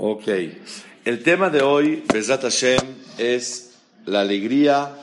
[0.00, 0.28] Ok.
[1.04, 2.78] El tema de hoy, Besat Hashem,
[3.18, 3.72] es
[4.06, 4.94] la alegría,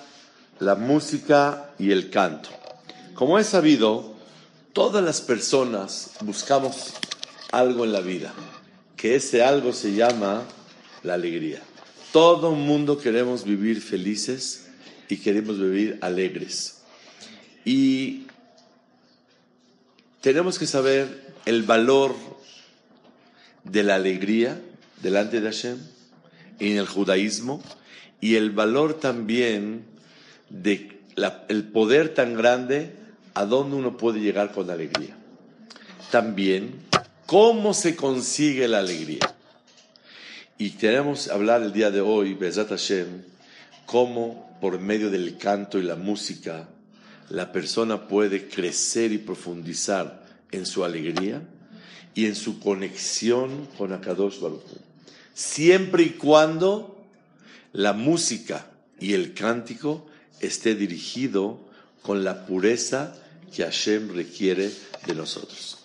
[0.60, 2.50] la música y el canto.
[3.14, 4.16] Como es sabido,
[4.72, 6.94] todas las personas buscamos
[7.52, 8.34] algo en la vida,
[8.96, 10.44] que ese algo se llama
[11.04, 11.62] la alegría.
[12.14, 14.70] Todo el mundo queremos vivir felices
[15.10, 16.84] y queremos vivir alegres.
[17.66, 18.28] Y
[20.22, 22.16] tenemos que saber el valor
[23.66, 24.58] de la alegría
[25.02, 25.78] delante de Hashem
[26.60, 27.62] en el judaísmo
[28.22, 29.86] y el valor también
[30.50, 31.00] de
[31.48, 32.94] el poder tan grande
[33.34, 35.16] a donde uno puede llegar con alegría.
[36.12, 36.74] También
[37.26, 39.36] cómo se consigue la alegría.
[40.58, 43.24] Y queremos hablar el día de hoy, Bezat Hashem,
[43.86, 46.70] cómo por medio del canto y la música
[47.30, 51.42] la persona puede crecer y profundizar en su alegría
[52.14, 54.86] y en su conexión con Akadosh Baruch
[55.36, 56.96] siempre y cuando
[57.74, 58.66] la música
[59.00, 60.08] y el cántico
[60.40, 61.60] esté dirigido
[62.02, 63.14] con la pureza
[63.54, 64.72] que Hashem requiere
[65.06, 65.80] de nosotros.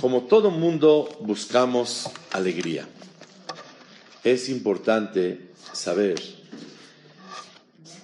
[0.00, 2.88] Como todo mundo buscamos alegría,
[4.24, 6.20] es importante saber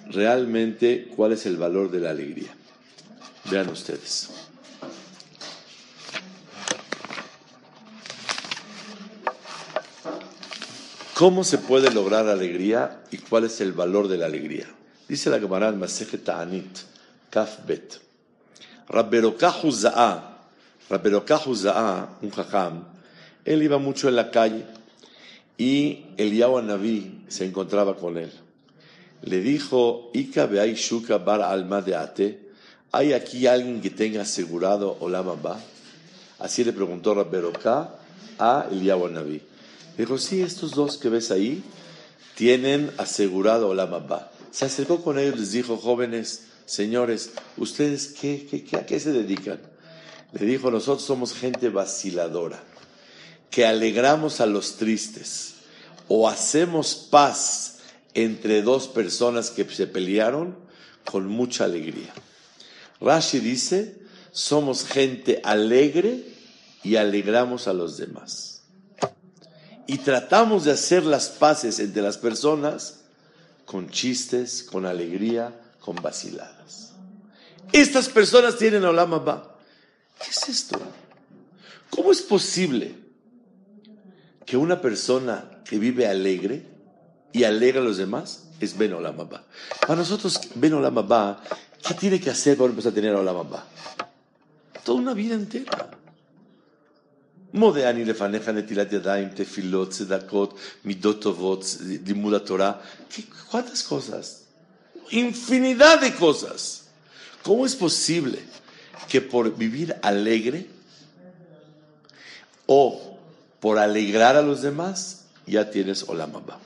[0.09, 2.53] realmente cuál es el valor de la alegría.
[3.49, 4.44] Vean ustedes.
[11.15, 14.67] ¿Cómo se puede lograr alegría y cuál es el valor de la alegría?
[15.07, 16.79] Dice la Gemara en Masejet Ta'anit,
[17.29, 18.01] Kaf Bet.
[18.89, 20.39] Rabberokahu Za'a,
[22.21, 22.83] un jajam,
[23.45, 24.65] él iba mucho en la calle
[25.57, 26.37] y el
[26.67, 28.33] Naví se encontraba con él.
[29.21, 32.49] Le dijo, Ika Be'ay Shuka Bar Alma de Ate,
[32.91, 35.57] ¿hay aquí alguien que tenga asegurado Olam Ba?
[36.39, 37.89] Así le preguntó Rabberoká
[38.37, 39.54] a Eliyahu Naví.
[39.97, 41.63] Dijo, sí, estos dos que ves ahí
[42.35, 44.31] tienen asegurado la Abba.
[44.51, 49.59] Se acercó con ellos les dijo, jóvenes, señores, ¿ustedes qué, qué, a qué se dedican?
[50.33, 52.61] Le dijo, nosotros somos gente vaciladora,
[53.49, 55.55] que alegramos a los tristes
[56.09, 57.77] o hacemos paz
[58.13, 60.57] entre dos personas que se pelearon
[61.05, 62.13] con mucha alegría.
[62.99, 63.95] Rashi dice,
[64.31, 66.25] somos gente alegre
[66.83, 68.54] y alegramos a los demás
[69.87, 73.01] y tratamos de hacer las paces entre las personas
[73.65, 76.93] con chistes, con alegría, con vaciladas.
[77.71, 79.55] Estas personas tienen Olam Abba.
[80.19, 80.79] ¿Qué es esto?
[81.89, 82.95] ¿Cómo es posible
[84.45, 86.65] que una persona que vive alegre
[87.33, 89.43] y alegra a los demás es Ben Olam Abba?
[89.81, 91.41] Para nosotros, Ben Olam Abba,
[91.85, 93.65] ¿qué tiene que hacer para empezar a tener Olam Abba?
[94.83, 95.89] Toda una vida entera.
[97.54, 101.64] מודה לפניך נטילת ידיים, תפילות, צדקות, מידות טובות,
[102.06, 102.72] לימוד התורה.
[103.50, 104.44] ¿Cuántas cosas?
[105.10, 106.84] Infinidad de cosas.
[107.42, 108.38] ¿Cómo es posible
[109.08, 110.66] que por vivir alegre
[112.66, 113.18] o
[113.58, 116.60] por alegrar a los demás ya tienes Olamaba?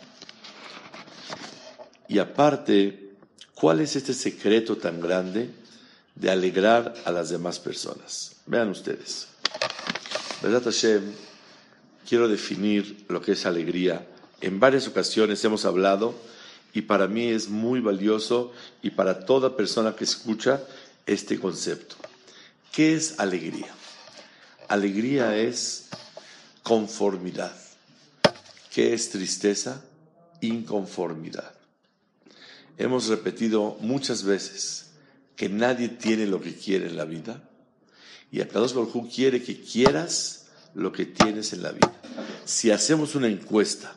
[2.06, 3.14] Y aparte,
[3.54, 5.50] ¿cuál es este secreto tan grande
[6.14, 8.32] de alegrar a las demás personas?
[8.46, 9.28] Vean ustedes.
[10.41, 11.01] Verdad Hashem,
[12.07, 14.07] quiero definir lo que es alegría.
[14.39, 16.15] En varias ocasiones hemos hablado
[16.73, 20.63] y para mí es muy valioso y para toda persona que escucha
[21.05, 21.97] este concepto.
[22.71, 23.67] ¿Qué es alegría?
[24.69, 25.89] Alegría es
[26.63, 27.53] conformidad.
[28.73, 29.83] ¿Qué es tristeza?
[30.39, 31.51] Inconformidad.
[32.77, 34.91] Hemos repetido muchas veces
[35.35, 37.43] que nadie tiene lo que quiere en la vida
[38.31, 40.38] y Akadosh Baruj quiere que quieras
[40.75, 41.91] lo que tienes en la vida.
[42.45, 43.95] Si hacemos una encuesta,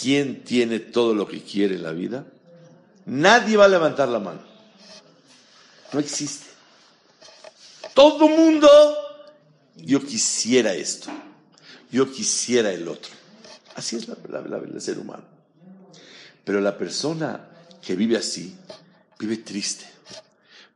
[0.00, 2.26] ¿quién tiene todo lo que quiere en la vida?
[3.06, 4.40] Nadie va a levantar la mano.
[5.92, 6.46] No existe.
[7.94, 8.68] Todo mundo,
[9.76, 11.10] yo quisiera esto.
[11.90, 13.12] Yo quisiera el otro.
[13.74, 14.16] Así es la,
[14.58, 15.24] el ser humano.
[16.44, 17.48] Pero la persona
[17.80, 18.56] que vive así,
[19.18, 19.86] vive triste.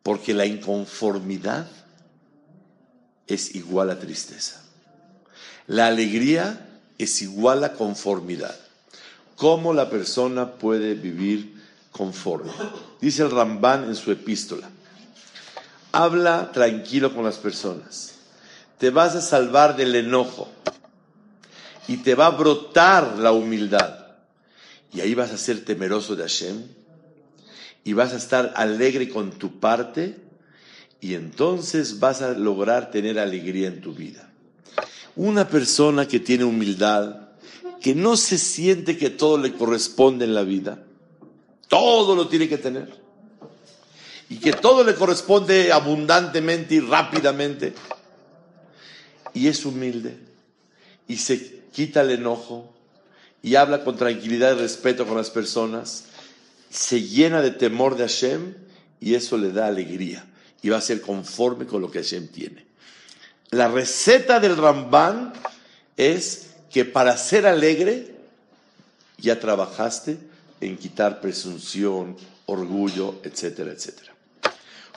[0.03, 1.69] Porque la inconformidad
[3.27, 4.63] es igual a tristeza.
[5.71, 6.67] La alegría
[6.99, 8.59] es igual a conformidad.
[9.37, 11.63] ¿Cómo la persona puede vivir
[11.93, 12.51] conforme?
[13.01, 14.69] Dice el Ramban en su epístola.
[15.93, 18.17] Habla tranquilo con las personas.
[18.79, 20.49] Te vas a salvar del enojo
[21.87, 24.09] y te va a brotar la humildad.
[24.93, 26.65] Y ahí vas a ser temeroso de Hashem
[27.85, 30.17] y vas a estar alegre con tu parte
[31.01, 34.30] y entonces vas a lograr tener alegría en tu vida.
[35.17, 37.29] Una persona que tiene humildad,
[37.81, 40.85] que no se siente que todo le corresponde en la vida,
[41.69, 42.89] todo lo tiene que tener,
[44.29, 47.75] y que todo le corresponde abundantemente y rápidamente,
[49.35, 50.19] y es humilde,
[51.09, 52.73] y se quita el enojo,
[53.43, 56.05] y habla con tranquilidad y respeto con las personas,
[56.69, 58.55] se llena de temor de Hashem,
[59.01, 60.27] y eso le da alegría,
[60.63, 62.70] y va a ser conforme con lo que Hashem tiene.
[63.51, 65.33] La receta del Ramban
[65.97, 68.15] es que para ser alegre
[69.19, 70.19] ya trabajaste
[70.61, 72.17] en quitar presunción,
[72.47, 74.15] orgullo, etcétera, etcétera.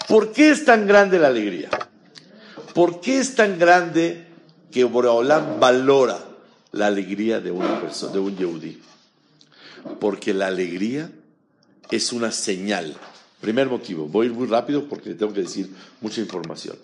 [0.08, 1.70] ¿Por qué es tan grande la alegría?
[2.76, 4.28] ¿Por qué es tan grande
[4.72, 6.20] que Boreolam valora
[6.74, 8.80] la alegría de una persona, de un yehudí?
[10.00, 11.10] Porque la alegría
[11.90, 12.96] es una señal.
[13.42, 15.70] Primer motivo, voy a ir muy rápido porque tengo que decir
[16.02, 16.78] mucha información.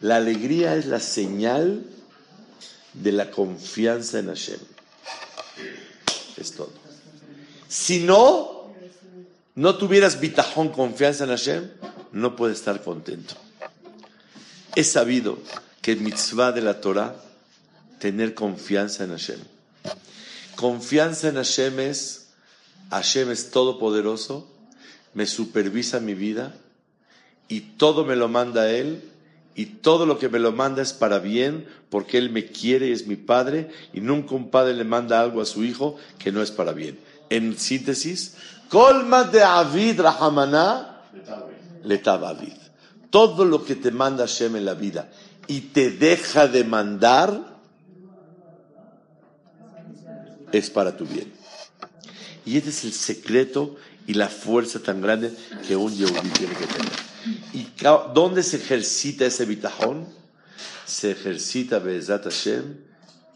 [0.00, 1.84] La alegría es la señal
[2.94, 4.60] de la confianza en Hashem.
[6.36, 6.70] Es todo.
[7.68, 8.72] Si no,
[9.56, 11.70] no tuvieras bitajón, confianza en Hashem,
[12.12, 13.34] no puedes estar contento.
[14.76, 15.38] Es sabido
[15.82, 17.16] que el mitzvah de la Torah
[17.98, 19.40] tener confianza en Hashem.
[20.54, 22.28] Confianza en Hashem es,
[22.90, 24.48] Hashem es todopoderoso,
[25.14, 26.54] me supervisa mi vida
[27.48, 29.02] y todo me lo manda Él
[29.54, 32.92] y todo lo que me lo manda es para bien, porque Él me quiere y
[32.92, 36.42] es mi Padre, y nunca un padre le manda algo a su hijo que no
[36.42, 36.98] es para bien.
[37.30, 38.36] En síntesis,
[38.68, 40.98] colma de Avid Rahamana
[42.06, 42.52] Avid.
[43.10, 45.10] Todo lo que te manda Hashem en la vida
[45.46, 47.58] y te deja de mandar
[50.52, 51.32] es para tu bien.
[52.44, 55.32] Y este es el secreto y la fuerza tan grande
[55.66, 57.07] que un Yehudi tiene que tener.
[57.52, 57.68] ¿Y
[58.14, 60.06] dónde se ejercita ese bitajón?
[60.86, 62.76] Se ejercita Be'ezat Hashem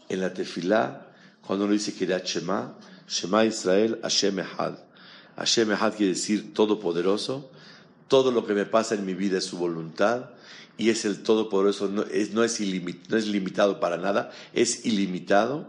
[0.09, 1.07] en la tefilá,
[1.45, 4.75] cuando uno dice que Shema, Shema Israel, Hashem Echad.
[5.35, 7.51] Hashem Echad quiere decir todopoderoso,
[8.07, 10.29] todo lo que me pasa en mi vida es su voluntad
[10.77, 15.67] y es el todopoderoso, no es, no es, no es limitado para nada, es ilimitado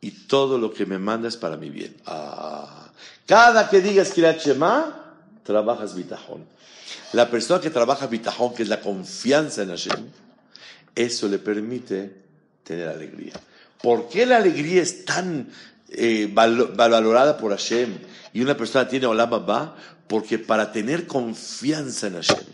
[0.00, 1.96] y todo lo que me manda es para mi bien.
[2.06, 2.90] Ah.
[3.26, 5.14] Cada que digas Kirat Shema,
[5.44, 6.44] trabajas bitajón.
[7.12, 10.06] La persona que trabaja bitajón, que es la confianza en Hashem,
[10.94, 12.12] eso le permite
[12.62, 13.32] tener alegría.
[13.82, 15.48] ¿Por qué la alegría es tan
[15.88, 17.98] eh, valorada por Hashem
[18.32, 19.76] y una persona tiene Olam Abba?
[20.06, 22.44] Porque para tener confianza en Hashem,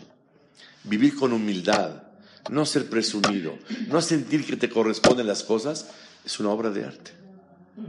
[0.83, 2.03] vivir con humildad,
[2.49, 3.57] no ser presumido,
[3.87, 5.87] no sentir que te corresponden las cosas,
[6.25, 7.11] es una obra de arte.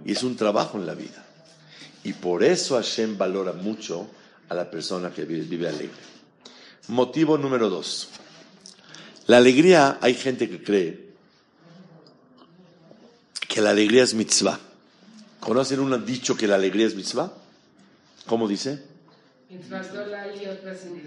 [0.05, 1.25] Y es un trabajo en la vida.
[2.05, 4.06] Y por eso Hashem valora mucho
[4.49, 6.18] a la persona que vive alegre.
[6.88, 8.08] Motivo número dos.
[9.26, 11.09] La alegría, hay gente que cree
[13.47, 14.59] que la alegría es mitzvah.
[15.38, 17.30] ¿Conocen un dicho que la alegría es mitzvah?
[18.26, 18.83] ¿Cómo dice?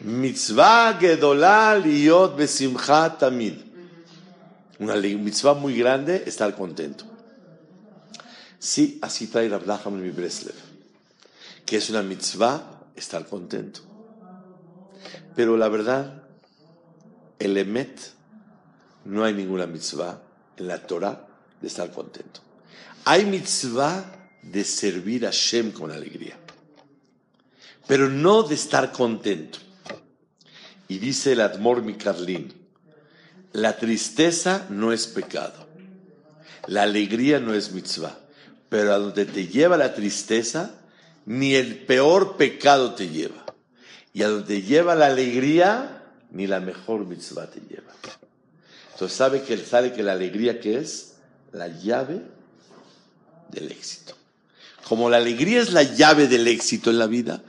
[0.03, 3.53] Mitzvah gedolal liot besimcha tamid.
[4.79, 7.05] Una mitzvah muy grande, estar contento.
[8.59, 10.55] Sí, así trae en mi Breslev,
[11.65, 13.90] que es una mitzvah estar contento.
[15.36, 16.24] Pero la verdad,
[17.39, 18.00] el Emet,
[19.06, 20.22] no hay ninguna mitzvah
[20.58, 21.27] en la Torah
[21.60, 22.41] de estar contento.
[23.06, 26.38] Hay mitzvah de servir a Shem con alegría,
[27.88, 29.60] pero no de estar contento.
[30.88, 32.53] Y dice el Admor Mikarlin,
[33.53, 35.68] la tristeza no es pecado,
[36.68, 38.18] la alegría no es mitzvah,
[38.70, 40.75] pero a donde te lleva la tristeza,
[41.25, 43.40] ni el peor pecado te lleva.
[44.13, 47.91] Y a donde lleva la alegría, ni la mejor mitzvah te lleva.
[48.94, 51.13] Entonces sabe que, sabe que la alegría que es
[51.53, 52.22] la llave
[53.50, 54.15] del éxito.
[54.84, 57.41] Como la alegría es la llave del éxito en la vida,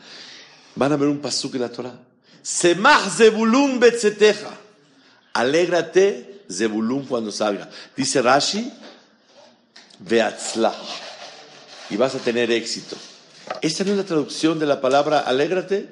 [0.77, 1.99] van a ver un pasuk en la Torah.
[2.43, 4.59] Semach zebulun betzeteja.
[5.35, 7.69] Alégrate zebulun cuando salga.
[7.97, 8.73] Dice Rashi,
[10.01, 10.75] veatzlah.
[11.91, 12.97] Y vas a tener éxito.
[13.61, 15.89] ¿Esta no es la traducción de la palabra alégrate?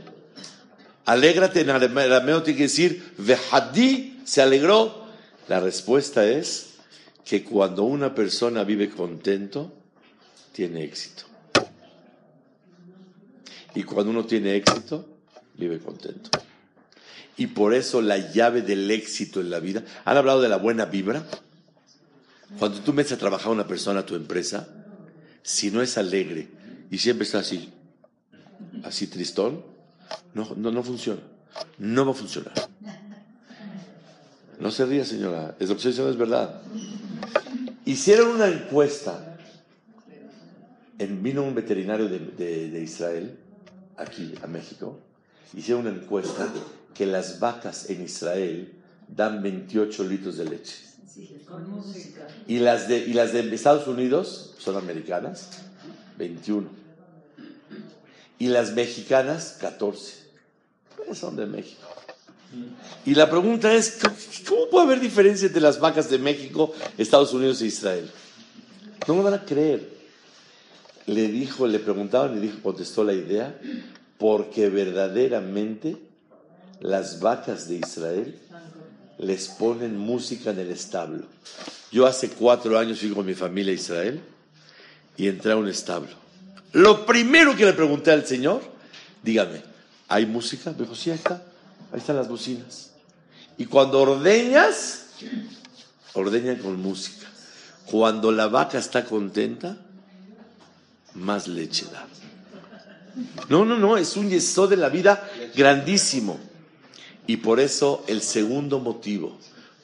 [1.06, 5.06] Alégrate en arameo tiene que decir, Vehadí se alegró.
[5.48, 6.74] La respuesta es
[7.24, 9.72] que cuando una persona vive contento,
[10.52, 11.24] tiene éxito.
[13.74, 15.06] Y cuando uno tiene éxito,
[15.56, 16.30] vive contento.
[17.36, 19.84] Y por eso la llave del éxito en la vida.
[20.04, 21.24] ¿Han hablado de la buena vibra?
[22.58, 24.68] Cuando tú metes a trabajar a una persona a tu empresa,
[25.42, 26.48] si no es alegre
[26.90, 27.72] y siempre está así,
[28.82, 29.64] así tristón,
[30.34, 31.20] no, no, no funciona.
[31.78, 32.54] No va a funcionar.
[34.58, 35.56] No se ría, señora.
[35.58, 36.62] Es lo que es verdad.
[37.84, 39.38] Hicieron una encuesta.
[40.98, 42.18] En, vino un veterinario de,
[42.68, 43.38] de Israel,
[43.96, 44.98] aquí a México.
[45.54, 46.48] Hicieron una encuesta
[46.94, 48.72] que las vacas en Israel
[49.08, 50.90] dan 28 litros de leche.
[52.46, 55.50] Y las de, y las de Estados Unidos, son americanas,
[56.18, 56.68] 21.
[58.40, 60.14] Y las mexicanas, 14.
[60.96, 61.86] Pues son de México.
[63.04, 63.98] Y la pregunta es,
[64.48, 68.10] ¿cómo puede haber diferencia entre las vacas de México, Estados Unidos e Israel?
[69.06, 69.88] No me van a creer.
[71.06, 73.56] Le dijo, le preguntaban y dijo, contestó la idea,
[74.18, 75.96] porque verdaderamente
[76.80, 78.38] las vacas de Israel
[79.18, 81.26] les ponen música en el establo.
[81.92, 84.20] Yo hace cuatro años fui con mi familia a Israel
[85.16, 86.29] y entré a un establo.
[86.72, 88.62] Lo primero que le pregunté al Señor,
[89.22, 89.62] dígame,
[90.08, 90.70] ¿hay música?
[90.72, 91.42] Me dijo, sí, ahí está.
[91.92, 92.92] Ahí están las bocinas.
[93.58, 95.06] Y cuando ordeñas,
[96.14, 97.26] ordeñan con música.
[97.86, 99.76] Cuando la vaca está contenta,
[101.14, 102.06] más leche da.
[103.48, 106.38] No, no, no, es un yeso de la vida grandísimo.
[107.26, 109.36] Y por eso el segundo motivo,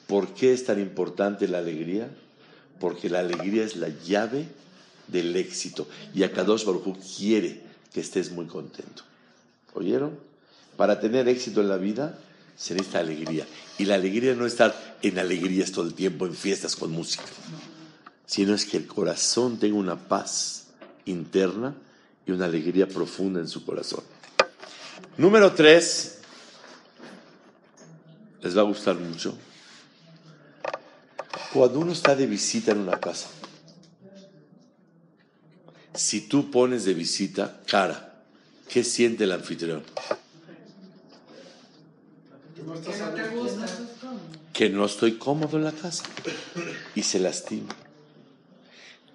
[0.07, 2.09] ¿por qué es tan importante la alegría?
[2.79, 4.47] Porque la alegría es la llave
[5.07, 5.87] del éxito.
[6.13, 7.61] Y Akadosh Baruj quiere
[7.93, 9.03] que estés muy contento.
[9.73, 10.17] ¿Oyeron?
[10.75, 12.19] Para tener éxito en la vida
[12.57, 13.45] se necesita alegría.
[13.77, 17.23] Y la alegría no es estar en alegrías todo el tiempo, en fiestas con música,
[18.25, 20.67] sino es que el corazón tenga una paz
[21.05, 21.75] interna
[22.25, 24.03] y una alegría profunda en su corazón.
[25.17, 26.19] Número tres,
[28.41, 29.37] les va a gustar mucho.
[31.53, 33.29] Cuando uno está de visita en una casa,
[35.97, 38.21] si tú pones de visita cara,
[38.69, 39.83] ¿qué siente el anfitrión?
[44.53, 46.03] Que no estoy cómodo en la casa
[46.93, 47.75] y se lastima.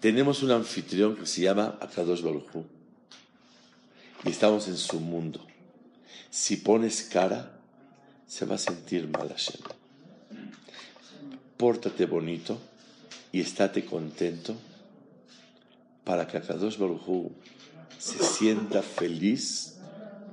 [0.01, 2.65] Tenemos un anfitrión que se llama Akadosh Baruj
[4.25, 5.47] y estamos en su mundo.
[6.31, 7.61] Si pones cara,
[8.27, 9.61] se va a sentir mal Hashem.
[11.57, 12.59] Pórtate bonito
[13.31, 14.57] y estate contento
[16.05, 17.31] para que Akadosh Baruj
[17.99, 19.75] se sienta feliz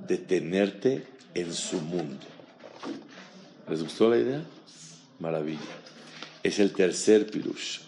[0.06, 2.26] de tenerte en su mundo.
[3.68, 4.42] ¿Les gustó la idea?
[5.20, 5.60] Maravilla.
[6.42, 7.80] Es el tercer pirush.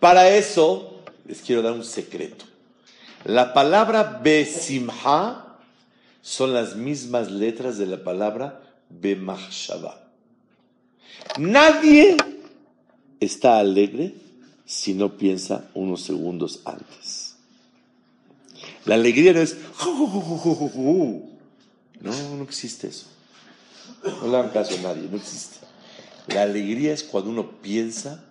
[0.00, 2.44] Para eso les quiero dar un secreto.
[3.24, 5.58] La palabra besimha
[6.20, 10.00] son las mismas letras de la palabra bemachshava.
[11.38, 12.16] Nadie
[13.20, 14.14] está alegre
[14.64, 17.34] si no piensa unos segundos antes.
[18.84, 19.56] La alegría no es...
[22.00, 23.06] No, no existe eso.
[24.02, 25.58] No le hagan caso a nadie, no existe.
[26.28, 28.24] La alegría es cuando uno piensa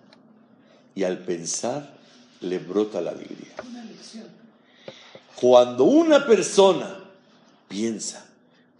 [0.94, 1.96] y al pensar
[2.40, 3.54] le brota la alegría.
[5.36, 7.00] Cuando una persona
[7.68, 8.26] piensa,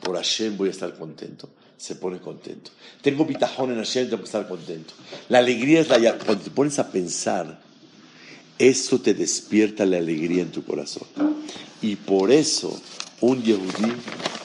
[0.00, 2.70] por Hashem voy a estar contento, se pone contento.
[3.02, 4.94] Tengo pitajón en Hashem, tengo que estar contento.
[5.28, 7.60] La alegría es la cuando te pones a pensar,
[8.58, 11.08] eso te despierta la alegría en tu corazón.
[11.82, 12.80] Y por eso
[13.20, 13.92] un yehudí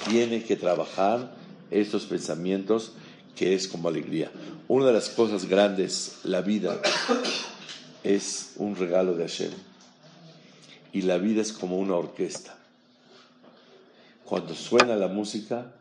[0.10, 1.34] tiene que trabajar
[1.72, 2.94] estos pensamientos
[3.36, 4.32] que es como alegría.
[4.68, 6.82] Una de las cosas grandes, la vida,
[8.04, 9.52] es un regalo de Hashem.
[10.92, 12.58] Y la vida es como una orquesta.
[14.26, 15.72] Cuando suena la música,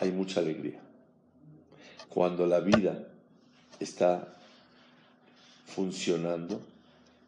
[0.00, 0.80] hay mucha alegría.
[2.08, 3.06] Cuando la vida
[3.78, 4.34] está
[5.66, 6.60] funcionando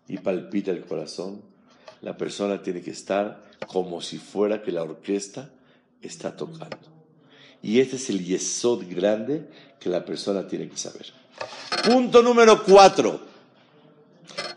[0.09, 1.43] y palpita el corazón,
[2.01, 5.51] la persona tiene que estar como si fuera que la orquesta
[6.01, 6.79] está tocando.
[7.63, 9.47] Y este es el yesod grande
[9.79, 11.07] que la persona tiene que saber.
[11.85, 13.21] Punto número cuatro.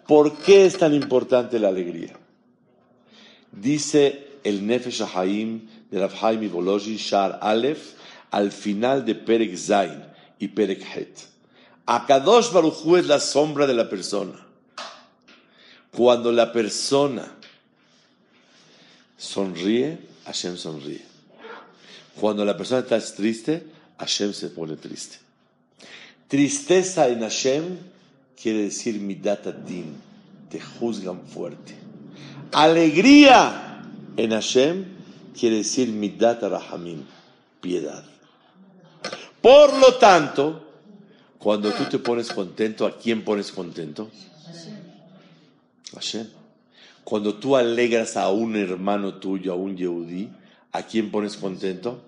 [0.08, 2.14] ¿Por qué es tan importante la alegría?
[3.52, 6.42] Dice el Nefesh Haim de Rav Haim
[6.98, 7.94] Shar Aleph
[8.34, 10.04] al final de Perek Zain
[10.40, 11.28] y Perek Het.
[11.86, 14.34] Akadosh Baruchu es la sombra de la persona.
[15.92, 17.32] Cuando la persona
[19.16, 21.06] sonríe, Hashem sonríe.
[22.20, 23.68] Cuando la persona está triste,
[24.00, 25.18] Hashem se pone triste.
[26.28, 27.78] Tristeza en Hashem
[28.42, 29.96] quiere decir midat din,
[30.50, 31.76] te juzgan fuerte.
[32.52, 33.84] Alegría
[34.18, 34.86] en Hashem
[35.40, 37.04] quiere decir midat rahamim,
[37.62, 38.13] piedad.
[39.44, 40.64] Por lo tanto,
[41.38, 44.10] cuando tú te pones contento, ¿a quién pones contento?
[45.94, 46.30] Hashem.
[47.04, 50.30] Cuando tú alegras a un hermano tuyo, a un Yehudi,
[50.72, 52.02] ¿a quién pones contento?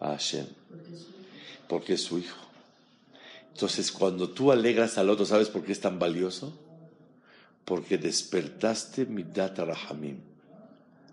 [0.00, 0.44] A Hashem.
[1.66, 2.36] Porque es su hijo.
[3.54, 6.52] Entonces, cuando tú alegras al otro, ¿sabes por qué es tan valioso?
[7.64, 10.18] Porque despertaste midat rahamim,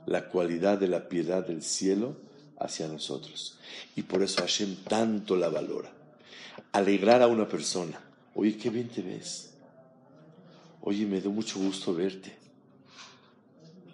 [0.07, 2.17] la cualidad de la piedad del cielo
[2.59, 3.57] hacia nosotros.
[3.95, 5.91] Y por eso Hashem tanto la valora.
[6.71, 7.99] Alegrar a una persona.
[8.33, 9.53] Oye, qué bien te ves.
[10.81, 12.35] Oye, me dio mucho gusto verte.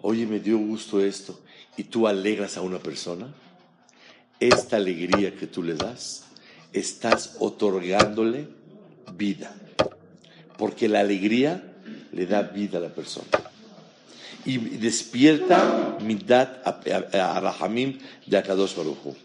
[0.02, 1.40] Oye, me dio gusto esto.
[1.76, 3.32] Y tú alegras a una persona.
[4.40, 6.24] Esta alegría que tú le das,
[6.72, 8.48] estás otorgándole
[9.16, 9.54] vida.
[10.58, 11.74] Porque la alegría
[12.10, 13.51] le da vida a la persona
[14.44, 19.16] y despierta midat a Rahamim de Akadosh Baruch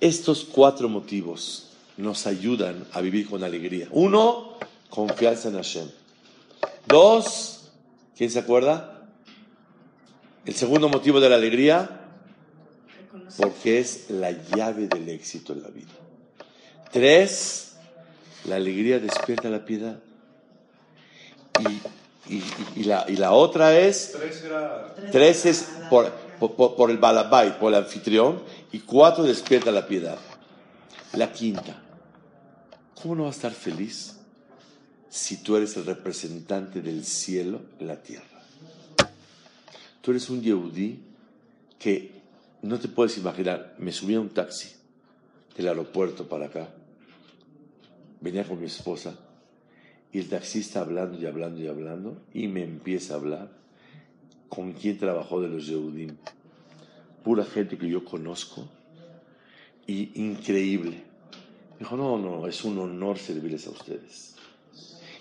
[0.00, 3.88] Estos cuatro motivos nos ayudan a vivir con alegría.
[3.90, 4.54] Uno,
[4.88, 5.88] confianza en Hashem.
[6.86, 7.70] Dos,
[8.16, 9.06] ¿quién se acuerda?
[10.44, 12.00] El segundo motivo de la alegría,
[13.36, 15.92] porque es la llave del éxito en la vida.
[16.90, 17.76] Tres,
[18.44, 19.98] la alegría despierta la piedad.
[21.60, 21.80] Y
[22.30, 24.16] y, la, otra es,
[25.10, 30.18] tres, es por, por, el balabait, por el anfitrión, y cuatro despierta la piedad.
[31.14, 31.82] La quinta,
[33.02, 34.16] ¿cómo no va a estar feliz
[35.08, 38.24] si tú eres el representante del cielo en la tierra?
[40.00, 41.00] Tú eres un yehudí
[41.80, 42.12] que
[42.62, 44.70] no te puedes imaginar, me subí a un taxi
[45.56, 46.68] del aeropuerto para acá,
[48.20, 49.16] venía con mi esposa,
[50.12, 53.48] y el taxista hablando y hablando y hablando, y me empieza a hablar
[54.48, 56.16] con quién trabajó de los Yehudim.
[57.22, 58.68] Pura gente que yo conozco,
[59.86, 61.02] y increíble.
[61.78, 64.34] dijo, no, no, es un honor servirles a ustedes.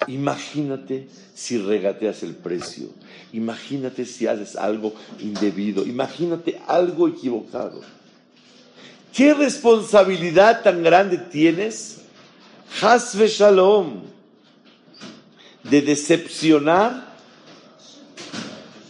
[0.07, 2.89] Imagínate si regateas el precio,
[3.33, 7.81] imagínate si haces algo indebido, imagínate algo equivocado.
[9.13, 12.01] ¿Qué responsabilidad tan grande tienes?
[12.81, 14.03] Hasve Shalom
[15.63, 17.13] de decepcionar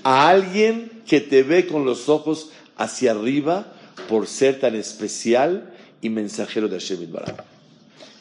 [0.04, 3.74] a alguien que te ve con los ojos hacia arriba
[4.08, 7.44] por ser tan especial y mensajero de Hashem Barak.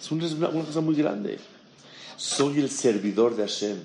[0.00, 1.38] Es una, cosa muy grande.
[2.16, 3.76] Soy el servidor de Hashem.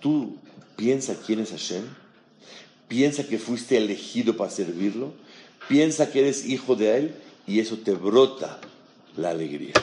[0.00, 0.36] Tú
[0.76, 1.84] piensa quién es Hashem.
[2.88, 5.12] Piensa que fuiste elegido para servirlo.
[5.68, 7.14] Piensa que eres hijo de Él
[7.46, 8.60] y eso te brota
[9.16, 9.74] la alegría.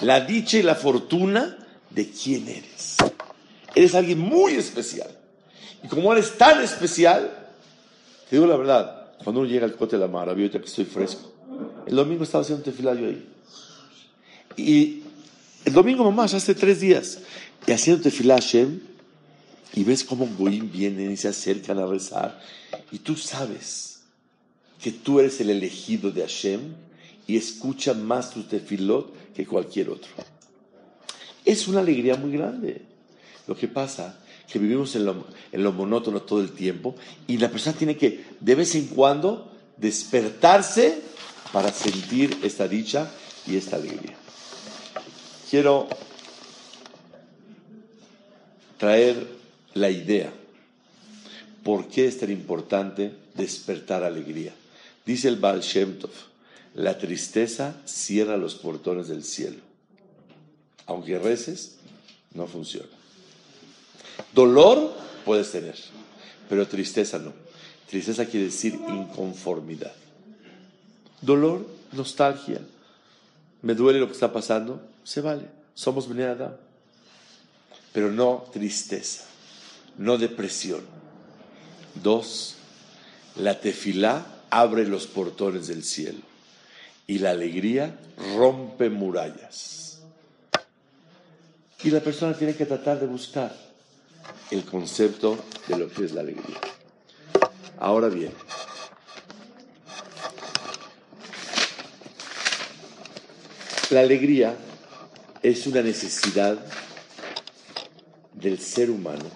[0.00, 1.63] La dicha y la fortuna
[1.94, 2.96] de quién eres.
[3.74, 5.10] Eres alguien muy especial.
[5.82, 7.48] Y como eres tan especial,
[8.28, 10.84] te digo la verdad, cuando uno llega al cote de la mar, ahorita que estoy
[10.84, 11.32] fresco,
[11.86, 13.26] el domingo estaba haciendo tefilá yo ahí.
[14.56, 15.02] Y
[15.64, 17.18] el domingo mamá, hace tres días,
[17.66, 18.80] y haciendo tefilá Hashem,
[19.74, 22.40] y ves cómo Goim vienen y se acercan a rezar,
[22.92, 24.00] y tú sabes
[24.80, 26.60] que tú eres el elegido de Hashem
[27.26, 30.10] y escucha más tu tefilot que cualquier otro.
[31.44, 32.82] Es una alegría muy grande.
[33.46, 34.18] Lo que pasa
[34.50, 36.94] que vivimos en lo, en lo monótono todo el tiempo
[37.26, 41.02] y la persona tiene que de vez en cuando despertarse
[41.52, 43.10] para sentir esta dicha
[43.46, 44.14] y esta alegría.
[45.50, 45.88] Quiero
[48.78, 49.26] traer
[49.74, 50.32] la idea.
[51.62, 54.52] ¿Por qué es tan importante despertar alegría?
[55.06, 56.10] Dice el Baal Shem Tov,
[56.74, 59.63] la tristeza cierra los portones del cielo
[60.86, 61.76] aunque reces,
[62.32, 62.88] no funciona.
[64.32, 64.94] Dolor
[65.24, 65.76] puedes tener,
[66.48, 67.32] pero tristeza no.
[67.88, 69.92] Tristeza quiere decir inconformidad.
[71.20, 72.60] Dolor, nostalgia.
[73.62, 75.48] Me duele lo que está pasando, se vale.
[75.74, 76.52] Somos venerados.
[77.92, 79.24] Pero no tristeza,
[79.98, 80.82] no depresión.
[82.02, 82.56] Dos,
[83.36, 86.18] la tefilá abre los portones del cielo
[87.06, 87.98] y la alegría
[88.36, 89.93] rompe murallas.
[91.84, 93.54] Y la persona tiene que tratar de buscar
[94.50, 96.58] el concepto de lo que es la alegría.
[97.78, 98.32] Ahora bien,
[103.90, 104.56] la alegría
[105.42, 106.58] es una necesidad
[108.32, 109.30] del ser humano.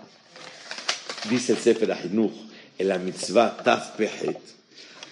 [1.28, 2.32] Dice el Sefer Ahinuch
[2.78, 3.98] en la mitzvah Taf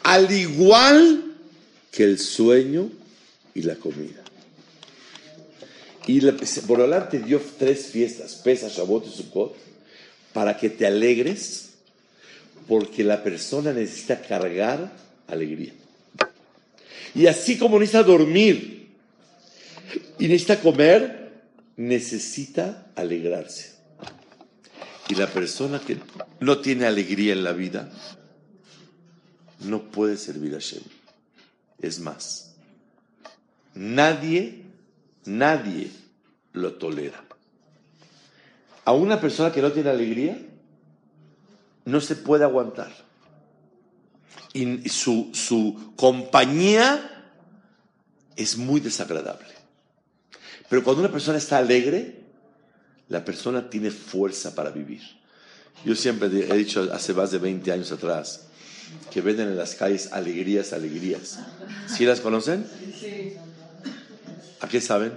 [0.04, 1.34] al igual
[1.90, 2.88] que el sueño
[3.54, 4.22] y la comida.
[6.06, 6.20] Y
[6.66, 9.56] Borolán te dio tres fiestas, Pesa, Shabbat y Sukkot,
[10.32, 11.70] para que te alegres,
[12.68, 14.92] porque la persona necesita cargar
[15.26, 15.72] alegría.
[17.14, 18.88] Y así como necesita dormir
[20.18, 21.32] y necesita comer,
[21.76, 23.74] necesita alegrarse.
[25.08, 25.98] Y la persona que
[26.40, 27.90] no tiene alegría en la vida
[29.60, 30.82] no puede servir a Shem.
[31.80, 32.54] Es más,
[33.74, 34.65] nadie,
[35.26, 35.90] nadie
[36.52, 37.22] lo tolera.
[38.84, 40.38] A una persona que no tiene alegría,
[41.84, 42.92] no se puede aguantar.
[44.52, 47.32] Y su, su compañía
[48.36, 49.48] es muy desagradable.
[50.68, 52.20] Pero cuando una persona está alegre,
[53.08, 55.02] la persona tiene fuerza para vivir.
[55.84, 58.46] Yo siempre he dicho hace más de 20 años atrás
[59.10, 61.38] que venden en las calles alegrías, alegrías.
[61.86, 62.66] ¿Sí las conocen?
[64.60, 65.12] ¿A qué saben?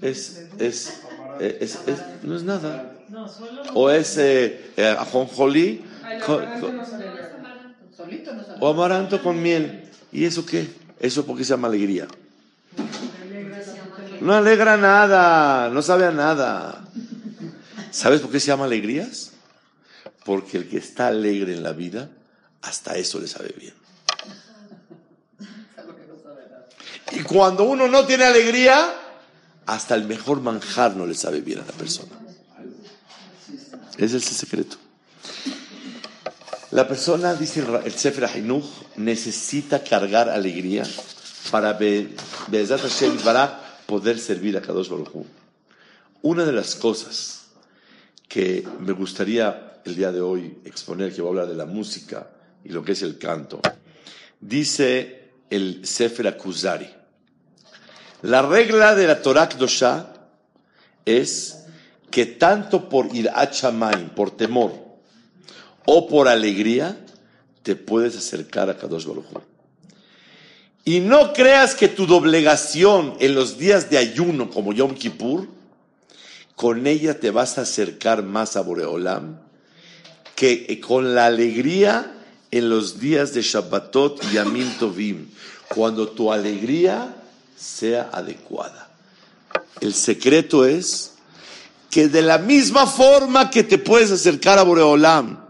[0.00, 1.00] Es, es,
[1.40, 2.92] es, es, no es nada.
[3.74, 5.84] O es eh, eh, ajonjolí
[8.60, 9.90] o amaranto con miel.
[10.12, 10.68] ¿Y eso qué?
[11.00, 12.06] Eso porque se llama alegría.
[14.20, 16.84] No alegra nada, no sabe a nada.
[17.90, 19.32] ¿Sabes por qué se llama alegrías?
[20.24, 22.10] Porque el que está alegre en la vida,
[22.62, 23.74] hasta eso le sabe bien.
[27.14, 28.94] Y cuando uno no tiene alegría,
[29.66, 32.12] hasta el mejor manjar no le sabe bien a la persona.
[33.96, 34.76] Ese es el secreto.
[36.72, 38.64] La persona, dice el Sefer Hinuch,
[38.96, 40.82] necesita cargar alegría
[41.52, 41.78] para
[43.86, 45.24] poder servir a Kadosh Baruj
[46.22, 47.44] Una de las cosas
[48.28, 52.28] que me gustaría el día de hoy exponer, que voy a hablar de la música
[52.64, 53.60] y lo que es el canto,
[54.40, 57.03] dice el Sefer Akuzari.
[58.24, 60.14] La regla de la Torah Kdosha
[61.04, 61.66] es
[62.10, 64.72] que tanto por ir a Chamain, por temor,
[65.84, 66.96] o por alegría,
[67.62, 69.26] te puedes acercar a Kadosh Baruj
[70.86, 75.46] Y no creas que tu doblegación en los días de ayuno como Yom Kippur,
[76.56, 79.38] con ella te vas a acercar más a Boreolam
[80.34, 82.14] que con la alegría
[82.50, 85.28] en los días de Shabbatot y Yamim Tovim,
[85.68, 87.20] cuando tu alegría
[87.56, 88.90] sea adecuada.
[89.80, 91.14] El secreto es
[91.90, 95.44] que de la misma forma que te puedes acercar a Boreolam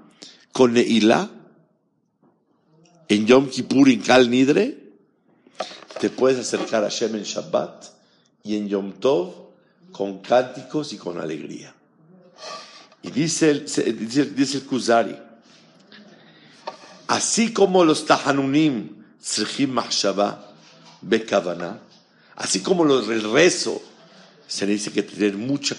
[0.53, 1.31] con Neila,
[3.09, 4.79] en Yom Kippur, en Kal Nidre,
[6.01, 7.85] te puedes acercar a Shem en Shabbat
[8.43, 9.45] y en Yom Tov
[9.93, 11.75] con cánticos y con alegría.
[13.03, 15.17] Y dice el, dice, el Kuzari,
[17.07, 20.53] así como los Tahanunim, Srihim Mahshaba,
[21.01, 21.81] Bekavana,
[22.37, 23.81] así como los, el rezo,
[24.47, 25.77] se dice que tener mucha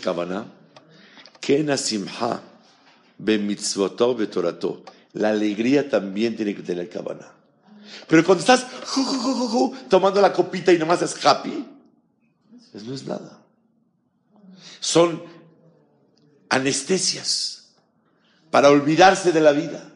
[4.15, 7.31] Betorato, la alegría también tiene que tener cabana.
[8.07, 8.65] Pero cuando estás
[9.89, 11.65] tomando la copita y nomás es happy,
[12.73, 13.39] eso no es nada.
[14.79, 15.23] Son
[16.49, 17.69] anestesias
[18.51, 19.91] para olvidarse de la vida.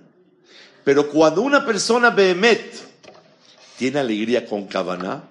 [0.83, 2.73] Pero cuando una persona behemet
[3.77, 5.23] tiene alegría con cabana,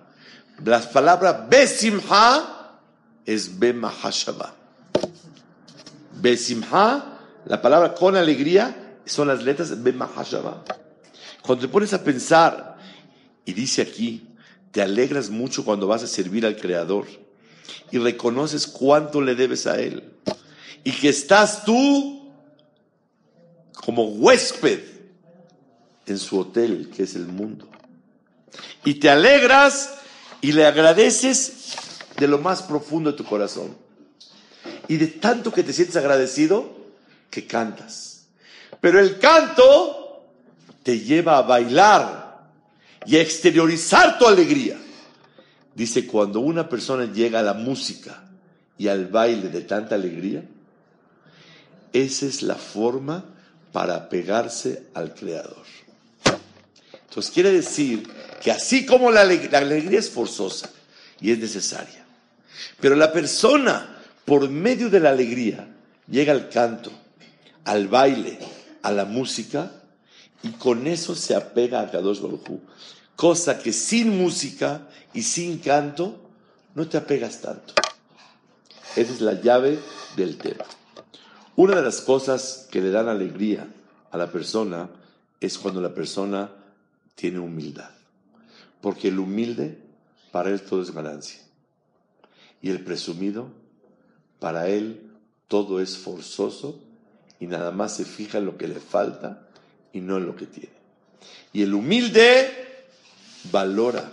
[0.65, 2.79] las palabras besimha
[3.25, 4.55] es bemahashaba.
[6.21, 10.65] Besimha, la palabra con alegría son las letras Mahashava.
[11.43, 12.77] Cuando te pones a pensar,
[13.45, 14.27] y dice aquí,
[14.71, 17.07] te alegras mucho cuando vas a servir al Creador
[17.91, 20.13] y reconoces cuánto le debes a Él.
[20.85, 22.31] Y que estás tú
[23.73, 24.81] como huésped
[26.07, 27.69] en su hotel, que es el mundo.
[28.85, 29.98] Y te alegras
[30.41, 31.77] y le agradeces
[32.17, 33.77] de lo más profundo de tu corazón.
[34.87, 36.77] Y de tanto que te sientes agradecido,
[37.31, 38.27] que cantas.
[38.81, 40.25] Pero el canto
[40.83, 42.49] te lleva a bailar
[43.07, 44.79] y a exteriorizar tu alegría.
[45.75, 48.25] Dice, cuando una persona llega a la música
[48.77, 50.45] y al baile de tanta alegría,
[51.93, 53.25] esa es la forma
[53.73, 55.65] para pegarse al Creador.
[57.09, 58.09] Entonces quiere decir
[58.41, 60.71] que así como la alegría, es forzosa
[61.21, 62.05] y es necesaria,
[62.81, 65.69] pero la persona por medio de la alegría
[66.09, 66.91] llega al canto,
[67.65, 68.39] al baile,
[68.83, 69.73] a la música
[70.43, 72.61] y con eso se apega a Kadosh Baruj
[73.17, 76.21] Cosa que sin música y sin canto
[76.75, 77.75] no te apegas tanto.
[78.95, 79.79] Esa es la llave
[80.17, 80.65] del tema.
[81.57, 83.67] Una de las cosas que le dan alegría
[84.13, 84.89] a la persona
[85.41, 86.49] es cuando la persona
[87.17, 87.98] tiene humildad.
[88.81, 89.79] Porque el humilde,
[90.31, 91.41] para él todo es ganancia.
[92.61, 93.49] Y el presumido,
[94.39, 95.11] para él
[95.49, 96.81] todo es forzoso
[97.41, 99.49] y nada más se fija en lo que le falta
[99.93, 100.77] y no en lo que tiene.
[101.53, 102.51] Y el humilde
[103.51, 104.13] valora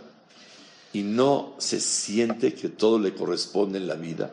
[0.93, 4.32] y no se siente que todo le corresponde en la vida.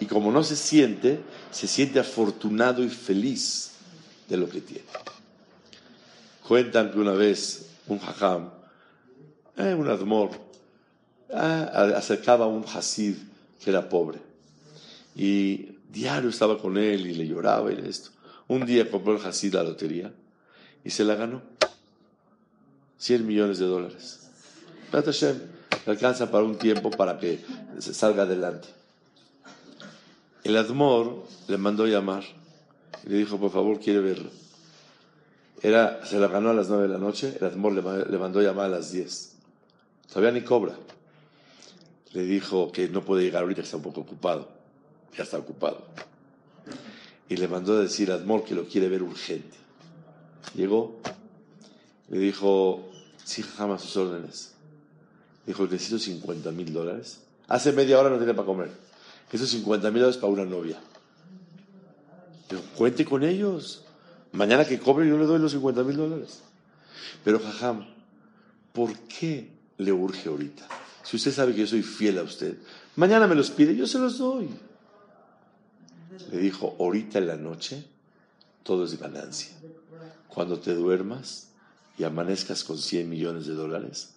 [0.00, 3.72] Y como no se siente, se siente afortunado y feliz
[4.28, 4.84] de lo que tiene.
[6.46, 8.50] Cuentan que una vez un hajam,
[9.60, 10.30] eh, un admor,
[11.28, 11.34] eh,
[11.96, 13.16] acercaba a un hasid
[13.62, 14.18] que era pobre.
[15.14, 18.10] Y diario estaba con él y le lloraba y esto.
[18.48, 20.12] Un día compró el hasid la lotería
[20.84, 21.42] y se la ganó.
[22.98, 24.28] 100 millones de dólares.
[24.92, 27.42] le alcanza para un tiempo para que
[27.78, 28.68] se salga adelante.
[30.44, 32.24] El Admor le mandó llamar
[33.06, 34.30] y le dijo, por favor, quiere verlo.
[35.62, 38.66] Era, se la ganó a las 9 de la noche, el Admor le, mandó llamar
[38.66, 39.29] a las 10.
[40.12, 40.74] Todavía ni cobra.
[42.12, 44.48] Le dijo que no puede llegar ahorita, que está un poco ocupado.
[45.16, 45.86] Ya está ocupado.
[47.28, 49.56] Y le mandó a decir a Admor que lo quiere ver urgente.
[50.54, 50.96] Llegó,
[52.08, 52.88] le dijo,
[53.24, 54.54] sí, jamás sus órdenes.
[55.46, 57.20] Dijo, necesito 50 mil dólares.
[57.46, 58.70] Hace media hora no tiene para comer.
[59.32, 60.80] Esos 50 mil dólares para una novia.
[62.48, 63.84] Pero cuente con ellos.
[64.32, 66.40] Mañana que cobre yo le doy los 50 mil dólares.
[67.22, 67.86] Pero Jajam,
[68.72, 70.66] ¿por qué le urge ahorita?
[71.02, 72.56] Si usted sabe que yo soy fiel a usted,
[72.96, 74.48] mañana me los pide, yo se los doy.
[76.30, 77.84] Le dijo, ahorita en la noche
[78.62, 79.48] todo es ganancia.
[80.28, 81.48] Cuando te duermas
[81.98, 84.10] y amanezcas con 100 millones de dólares,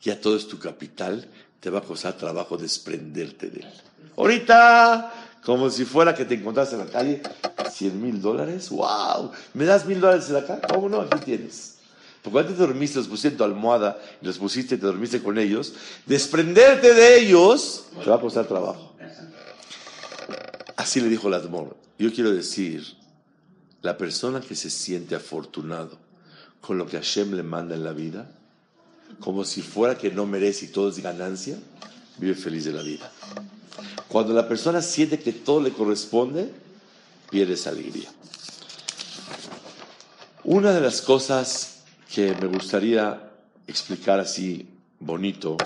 [0.00, 1.26] ya todo es tu capital,
[1.60, 3.72] te va a costar trabajo desprenderte de él.
[4.16, 7.22] Ahorita, como si fuera que te encontraste en la calle,
[7.70, 10.62] 100 mil dólares, wow, ¿me das mil dólares la calle?
[10.72, 11.00] ¿Cómo no?
[11.00, 11.77] Aquí tienes.
[12.22, 15.22] Porque antes te dormiste, los pusiste en tu almohada y los pusiste y te dormiste
[15.22, 15.74] con ellos,
[16.06, 18.94] desprenderte de ellos te va a costar trabajo.
[20.76, 21.76] Así le dijo Ladmor.
[21.98, 22.84] Yo quiero decir,
[23.82, 25.98] la persona que se siente afortunado
[26.60, 28.30] con lo que Hashem le manda en la vida,
[29.20, 31.56] como si fuera que no merece y todo es ganancia,
[32.18, 33.10] vive feliz de la vida.
[34.08, 36.52] Cuando la persona siente que todo le corresponde,
[37.30, 38.10] pierde esa alegría.
[40.44, 41.77] Una de las cosas
[42.12, 43.30] que me gustaría
[43.66, 44.66] explicar así
[44.98, 45.56] bonito,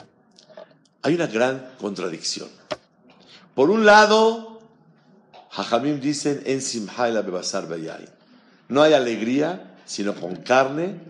[1.02, 2.48] hay una gran contradicción.
[3.54, 4.60] Por un lado,
[5.50, 7.68] Jajamim dicen en Simha la Bebasar
[8.68, 11.00] No hay alegría sino con carne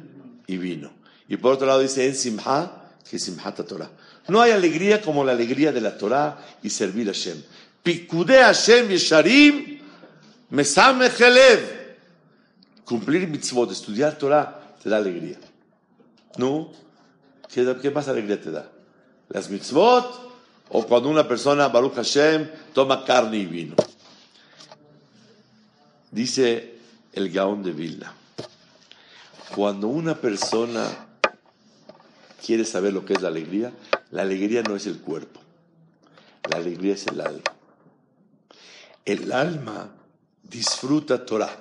[0.47, 0.91] y vino.
[1.29, 3.19] Y por otro lado dice en Simha, que
[3.65, 3.91] Torah.
[4.29, 7.43] No hay alegría como la alegría de la Torah y servir a Hashem.
[7.83, 9.81] Pikude Hashem Yesharim
[10.51, 11.21] Mesamech
[12.85, 15.39] Cumplir mitzvot, estudiar Torah, te da alegría.
[16.39, 16.73] ¿No?
[17.53, 18.71] ¿Qué, ¿Qué más alegría te da?
[19.29, 20.33] ¿Las mitzvot?
[20.71, 23.77] ¿O cuando una persona, Baruch Hashem, toma carne y vino?
[26.11, 26.79] Dice
[27.13, 28.15] el Gaón de Vilna.
[29.55, 30.87] Cuando una persona
[32.45, 33.73] quiere saber lo que es la alegría,
[34.11, 35.41] la alegría no es el cuerpo,
[36.51, 37.43] la alegría es el alma.
[39.05, 39.91] El alma
[40.43, 41.59] disfruta Torah,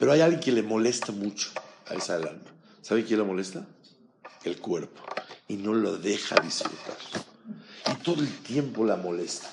[0.00, 1.50] pero hay alguien que le molesta mucho
[1.86, 2.40] a esa alma.
[2.80, 3.66] ¿Sabe quién le molesta?
[4.44, 5.02] El cuerpo.
[5.46, 6.96] Y no lo deja disfrutar.
[7.92, 9.50] Y todo el tiempo la molesta.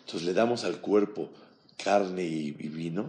[0.00, 1.30] Entonces le damos al cuerpo
[1.82, 3.06] carne y, vino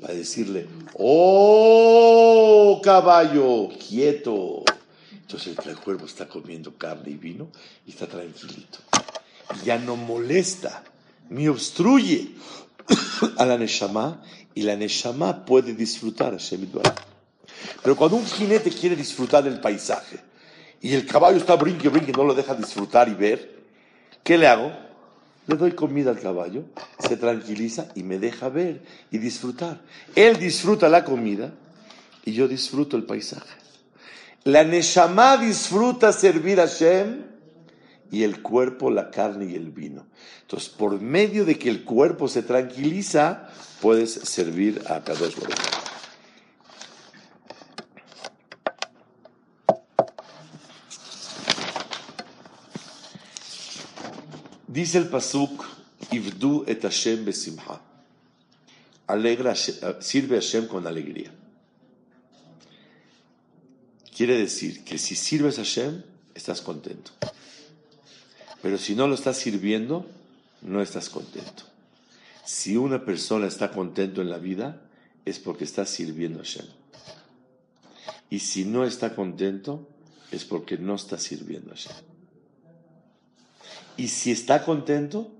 [0.00, 4.62] para decirle, oh caballo, quieto.
[5.10, 7.48] Entonces el cuerpo está comiendo carne y vino
[7.84, 8.78] y está tranquilito.
[9.64, 10.84] ya no molesta,
[11.30, 12.30] ni obstruye
[13.36, 14.22] a la Neshama
[14.54, 16.38] y la Neshama puede disfrutar a
[17.82, 20.18] Pero cuando un jinete quiere disfrutar del paisaje
[20.80, 23.56] y el caballo está brinque, brinque, no lo deja disfrutar y ver,
[24.22, 24.72] ¿qué le hago?
[25.46, 26.64] Le doy comida al caballo,
[26.98, 29.80] se tranquiliza y me deja ver y disfrutar.
[30.14, 31.52] Él disfruta la comida
[32.24, 33.56] y yo disfruto el paisaje.
[34.44, 37.27] La Neshama disfruta servir a Shem
[38.10, 40.06] y el cuerpo la carne y el vino.
[40.42, 43.48] Entonces, por medio de que el cuerpo se tranquiliza,
[43.80, 45.78] puedes servir a Kadosh Baruch.
[54.66, 55.64] Dice el pasuk,
[56.12, 57.80] Ivdu et Hashem besimha.
[59.06, 61.32] Alegra, sirve a Hashem con alegría.
[64.14, 66.02] Quiere decir que si sirves a Hashem,
[66.34, 67.12] estás contento.
[68.62, 70.06] Pero si no lo estás sirviendo,
[70.62, 71.64] no estás contento.
[72.44, 74.80] Si una persona está contento en la vida,
[75.24, 76.66] es porque está sirviendo a Hashem.
[78.30, 79.88] Y si no está contento,
[80.32, 81.96] es porque no está sirviendo a Hashem.
[83.96, 85.30] Y si está contento,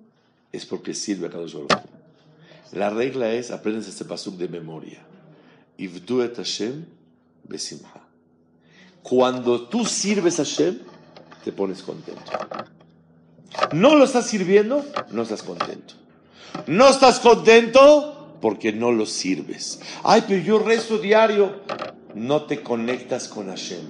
[0.53, 1.85] es porque sirve a Kadosh Baruch
[2.73, 5.03] La regla es, aprendes este pasuk de memoria.
[5.79, 6.85] Et Hashem
[7.45, 8.05] besimha.
[9.03, 10.81] Cuando tú sirves a Hashem,
[11.45, 12.21] te pones contento.
[13.73, 15.95] No lo estás sirviendo, no estás contento.
[16.67, 19.81] No estás contento porque no lo sirves.
[20.05, 21.61] Ay, pero yo rezo diario.
[22.15, 23.83] No te conectas con Hashem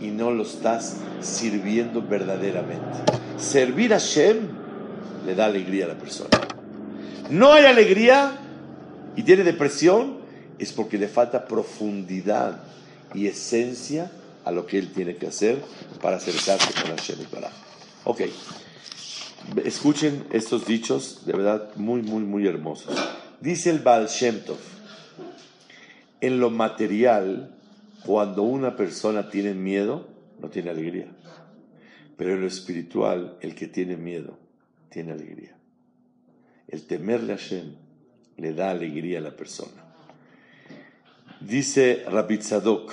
[0.00, 2.98] y no lo estás sirviendo verdaderamente.
[3.38, 4.48] Servir a Hashem
[5.26, 6.30] le da alegría a la persona.
[7.30, 8.38] No hay alegría
[9.16, 10.18] y tiene depresión,
[10.58, 12.60] es porque le falta profundidad
[13.14, 14.10] y esencia
[14.44, 15.60] a lo que él tiene que hacer
[16.00, 17.50] para acercarse con Hashem y para.
[18.04, 18.22] Ok,
[19.64, 22.94] escuchen estos dichos, de verdad, muy, muy, muy hermosos.
[23.40, 24.58] Dice el Baal Shem Tov,
[26.20, 27.54] en lo material,
[28.04, 30.08] cuando una persona tiene miedo,
[30.40, 31.08] no tiene alegría.
[32.16, 34.38] Pero en lo espiritual, el que tiene miedo,
[34.90, 35.56] tiene alegría.
[36.68, 37.74] El temerle a Hashem
[38.38, 39.84] le da alegría a la persona.
[41.40, 42.92] Dice Rabbi Tzadok,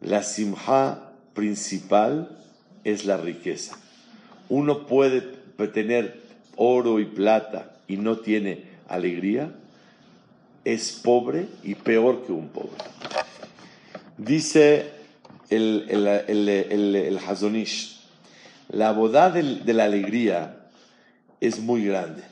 [0.00, 2.36] la simha principal
[2.84, 3.78] es la riqueza.
[4.48, 5.20] Uno puede
[5.72, 6.20] tener
[6.56, 9.54] oro y plata y no tiene alegría,
[10.64, 12.76] es pobre y peor que un pobre.
[14.16, 14.90] Dice
[15.50, 18.00] el, el, Hazonish,
[18.68, 20.66] la boda de la alegría
[21.40, 22.22] es muy grande,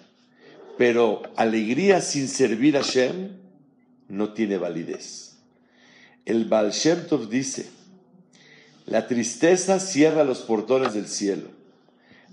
[0.76, 3.30] pero alegría sin servir a Shem
[4.08, 5.38] no tiene validez.
[6.24, 7.70] El Baal Shem Tov dice,
[8.84, 11.55] la tristeza cierra los portones del cielo,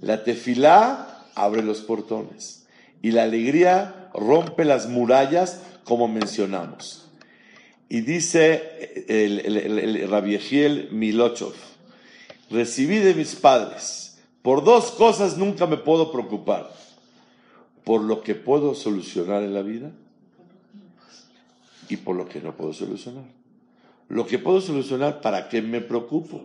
[0.01, 2.65] la tefilá abre los portones
[3.01, 7.09] y la alegría rompe las murallas como mencionamos.
[7.89, 11.53] Y dice el, el, Milochov,
[12.49, 16.71] recibí de mis padres, por dos cosas nunca me puedo preocupar,
[17.83, 19.91] por lo que puedo solucionar en la vida
[21.89, 23.25] y por lo que no puedo solucionar.
[24.09, 26.41] Lo que puedo solucionar, ¿para qué me preocupo?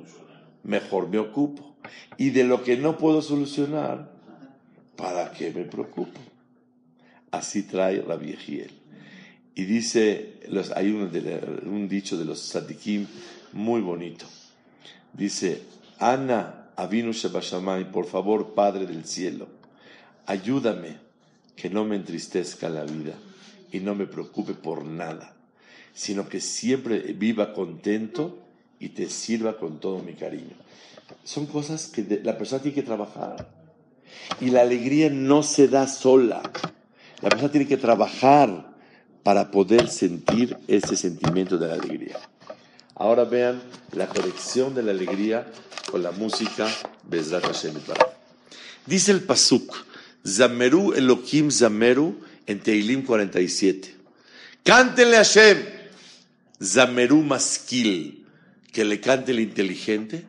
[0.62, 1.67] Mejor me ocupo.
[2.16, 4.10] Y de lo que no puedo solucionar,
[4.96, 6.20] ¿para qué me preocupo?
[7.30, 8.72] Así trae la Egiel.
[9.54, 10.40] Y dice,
[10.74, 13.06] hay un, dicho de los sadikim
[13.52, 14.26] muy bonito.
[15.12, 15.62] Dice,
[15.98, 19.48] Ana Avinu Shabashamay, por favor, Padre del cielo,
[20.26, 20.98] ayúdame
[21.56, 23.14] que no me entristezca la vida
[23.72, 25.34] y no me preocupe por nada,
[25.92, 28.47] sino que siempre viva contento
[28.80, 30.56] y te sirva con todo mi cariño.
[31.24, 33.48] Son cosas que la persona tiene que trabajar.
[34.40, 36.42] Y la alegría no se da sola.
[37.20, 38.74] La persona tiene que trabajar
[39.22, 42.18] para poder sentir ese sentimiento de la alegría.
[42.94, 43.62] Ahora vean
[43.92, 45.46] la conexión de la alegría
[45.90, 46.68] con la música
[47.04, 47.74] Bezrat Hashem
[48.86, 49.74] Dice el Pasuk,
[50.26, 53.94] Zameru Elohim Zameru en Teilim 47.
[54.64, 55.58] Cántenle a Hashem,
[56.62, 58.17] Zameru Maskil,
[58.72, 60.24] que le cante el inteligente,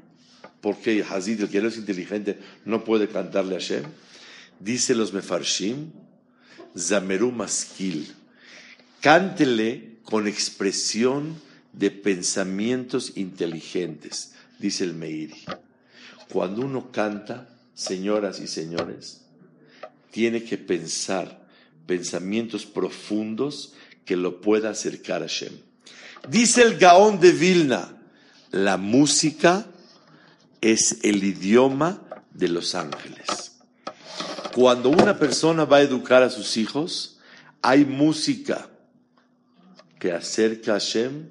[0.61, 3.83] porque Hazid, el que no es inteligente, no puede cantarle a Hashem.
[4.59, 5.91] Dice los Mefarshim,
[6.77, 8.13] Zameru Maskil
[9.01, 11.39] Cántele con expresión
[11.71, 15.45] de pensamientos inteligentes, dice el Meiri.
[16.31, 19.21] Cuando uno canta, señoras y señores,
[20.11, 21.47] tiene que pensar
[21.85, 23.73] pensamientos profundos
[24.03, 25.53] que lo pueda acercar a Shem.
[26.27, 27.98] Dice el Gaón de Vilna,
[28.51, 29.65] la música
[30.61, 32.01] es el idioma
[32.33, 33.59] de los ángeles.
[34.53, 37.19] Cuando una persona va a educar a sus hijos,
[37.61, 38.67] hay música
[39.99, 41.29] que acerca a Hashem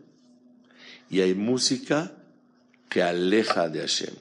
[1.11, 2.13] y hay música
[2.89, 4.15] que aleja de Hashem.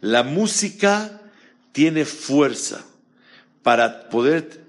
[0.00, 1.22] La música
[1.72, 2.84] tiene fuerza
[3.62, 4.64] para poder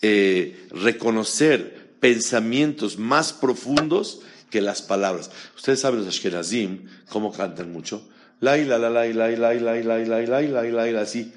[0.00, 5.30] eh, reconocer pensamientos más profundos que las palabras.
[5.56, 8.06] Ustedes saben los Ashkenazim, cómo cantan mucho.
[8.40, 11.32] Laila, la, laila, laila, laila, laila, laila, laila, así.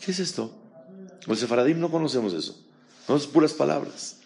[0.00, 0.54] ¿Qué es esto?
[1.26, 2.58] Los sefaradim no conocemos eso.
[3.08, 4.16] No son puras palabras.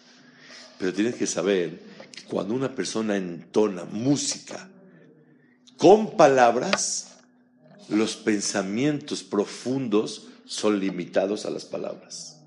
[0.79, 1.79] Pero tienes que saber
[2.11, 4.69] que cuando una persona entona música
[5.77, 7.17] con palabras,
[7.89, 12.37] los pensamientos profundos son limitados a las palabras.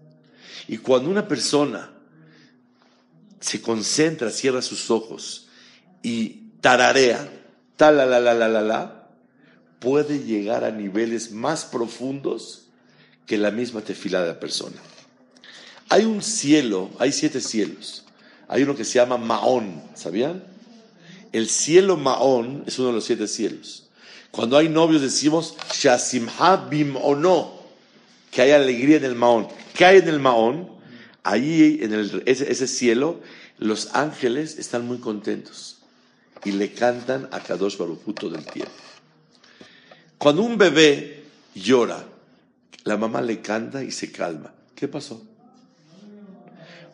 [0.68, 1.92] Y cuando una persona
[3.40, 5.45] se concentra, cierra sus ojos
[6.06, 7.28] y tararea,
[7.76, 7.96] tal
[9.80, 12.68] puede llegar a niveles más profundos
[13.26, 14.76] que la misma tefila de la persona.
[15.88, 18.04] Hay un cielo, hay siete cielos.
[18.46, 20.44] Hay uno que se llama Maón, ¿sabían?
[21.32, 23.88] El cielo Maón es uno de los siete cielos.
[24.30, 27.52] Cuando hay novios decimos Shasimha bim o no,
[28.30, 29.48] que hay alegría en el maón.
[29.74, 30.70] ¿Qué hay en el maón?
[31.24, 31.94] Ahí en
[32.26, 33.18] ese cielo,
[33.58, 35.75] los ángeles están muy contentos
[36.46, 38.70] y le cantan a Kadosh Baruj todo el tiempo.
[40.16, 41.24] Cuando un bebé
[41.56, 42.04] llora,
[42.84, 44.54] la mamá le canta y se calma.
[44.76, 45.20] ¿Qué pasó?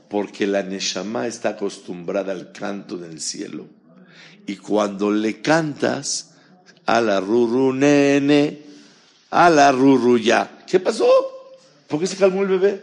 [0.08, 3.66] Porque la Neshama está acostumbrada al canto del cielo.
[4.46, 6.30] Y cuando le cantas
[6.86, 8.62] a la ruru nene,
[9.30, 11.10] a la ruru ya, ¿qué pasó?
[11.88, 12.82] ¿Por qué se calmó el bebé?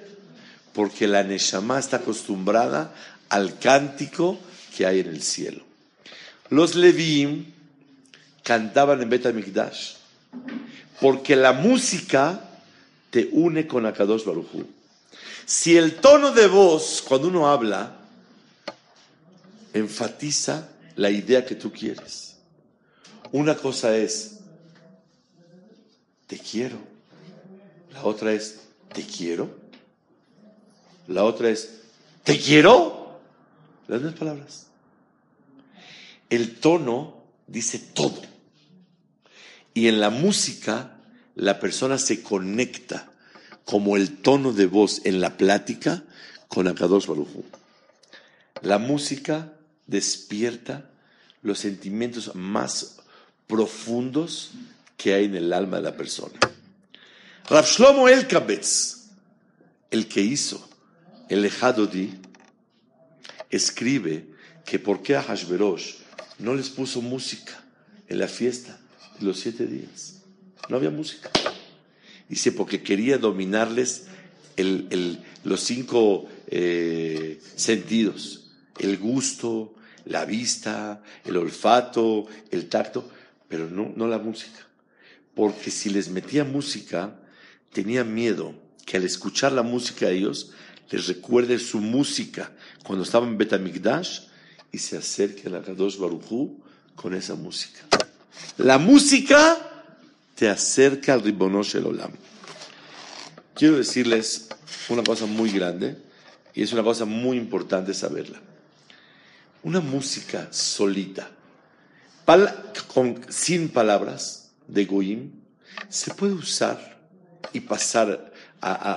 [0.74, 2.94] Porque la Neshama está acostumbrada
[3.30, 4.38] al cántico
[4.78, 5.69] que hay en el cielo.
[6.50, 7.46] Los Levim
[8.44, 9.96] cantaban en Bet Mikdash
[11.00, 12.42] porque la música
[13.10, 14.48] te une con Akadosh Baruj
[15.46, 17.96] Si el tono de voz, cuando uno habla,
[19.74, 22.38] enfatiza la idea que tú quieres.
[23.32, 24.40] Una cosa es,
[26.28, 26.78] te quiero.
[27.94, 28.60] La otra es,
[28.94, 29.50] te quiero.
[31.08, 31.82] La otra es,
[32.24, 33.20] te quiero.
[33.88, 34.69] Las dos palabras.
[36.30, 38.22] El tono dice todo.
[39.74, 40.98] Y en la música,
[41.36, 43.12] la persona se conecta
[43.66, 46.04] como el tono de voz en la plática
[46.48, 47.30] con Akadosh Baruj
[48.62, 49.54] La música
[49.88, 50.90] despierta
[51.42, 52.98] los sentimientos más
[53.48, 54.52] profundos
[54.98, 56.38] que hay en el alma de la persona.
[57.50, 59.08] Rav Shlomo Elkabetz,
[59.92, 60.68] el que hizo
[61.30, 62.20] el Ejadodi,
[63.50, 64.28] escribe
[64.66, 65.99] que por qué a Hashverosh
[66.40, 67.64] no les puso música
[68.08, 68.80] en la fiesta
[69.20, 70.22] de los siete días.
[70.70, 71.30] No había música.
[72.28, 74.08] Dice, porque quería dominarles
[75.44, 79.74] los cinco eh, sentidos, el gusto,
[80.06, 83.10] la vista, el olfato, el tacto,
[83.48, 84.68] pero no, la música.
[85.36, 87.20] Porque si les metía música,
[87.72, 88.54] tenía miedo
[88.86, 90.52] que al escuchar la música a ellos,
[90.90, 92.52] les recuerde su música
[92.84, 94.29] cuando estaban en Betamigdash
[94.72, 96.58] y se acerquen a Kadosh Baruchú
[96.96, 97.82] con esa música.
[98.58, 99.58] La música
[100.36, 102.12] te acerca al Ribonosh el Olam.
[103.54, 104.48] Quiero decirles
[104.90, 105.98] una cosa muy grande
[106.54, 108.40] y es una cosa muy importante saberla.
[109.64, 111.30] Una música solita,
[113.30, 115.32] sin palabras de Goim,
[115.90, 117.00] se puede usar
[117.52, 118.32] y pasar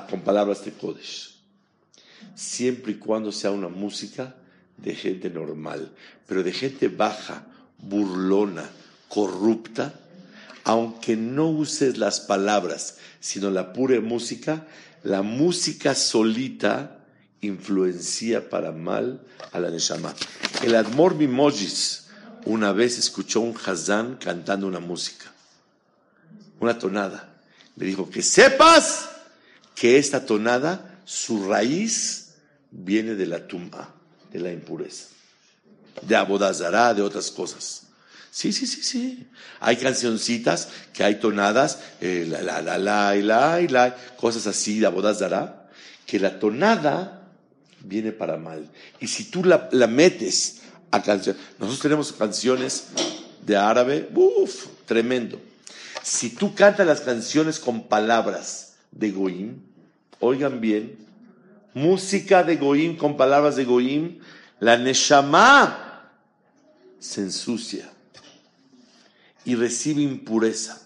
[0.08, 1.36] con palabras de Kodesh,
[2.34, 4.36] siempre y cuando sea una música
[4.76, 5.92] de gente normal,
[6.26, 7.46] pero de gente baja,
[7.78, 8.68] burlona,
[9.08, 9.94] corrupta,
[10.64, 14.66] aunque no uses las palabras, sino la pura música,
[15.02, 17.04] la música solita
[17.40, 19.20] influencia para mal
[19.50, 20.14] a la Neshama.
[20.62, 22.06] El Admor Mimojis
[22.44, 25.32] una vez escuchó un Hazán cantando una música,
[26.60, 27.34] una tonada.
[27.76, 29.08] Le dijo que sepas
[29.74, 32.34] que esta tonada, su raíz
[32.70, 33.94] viene de la tumba
[34.32, 35.06] de la impureza,
[36.02, 37.82] de Abodazará, de otras cosas.
[38.30, 39.26] Sí, sí, sí, sí.
[39.60, 44.86] Hay cancioncitas que hay tonadas, eh, la, la, la, la, la, la, cosas así de
[44.86, 45.68] Abodazará,
[46.06, 47.28] que la tonada
[47.80, 48.70] viene para mal.
[49.00, 52.84] Y si tú la, la metes a canciones, nosotros tenemos canciones
[53.44, 55.38] de árabe, uff, tremendo.
[56.02, 59.60] Si tú cantas las canciones con palabras de Goim,
[60.20, 60.96] oigan bien,
[61.74, 64.18] música de Goim con palabras de Goim,
[64.60, 66.10] la Neshama
[66.98, 67.90] se ensucia
[69.44, 70.80] y recibe impureza.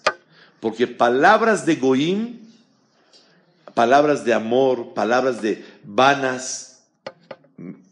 [0.61, 2.41] Porque palabras de Goim,
[3.75, 6.77] palabras de amor, palabras de vanas,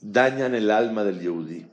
[0.01, 1.66] dañan el alma del Yehudi.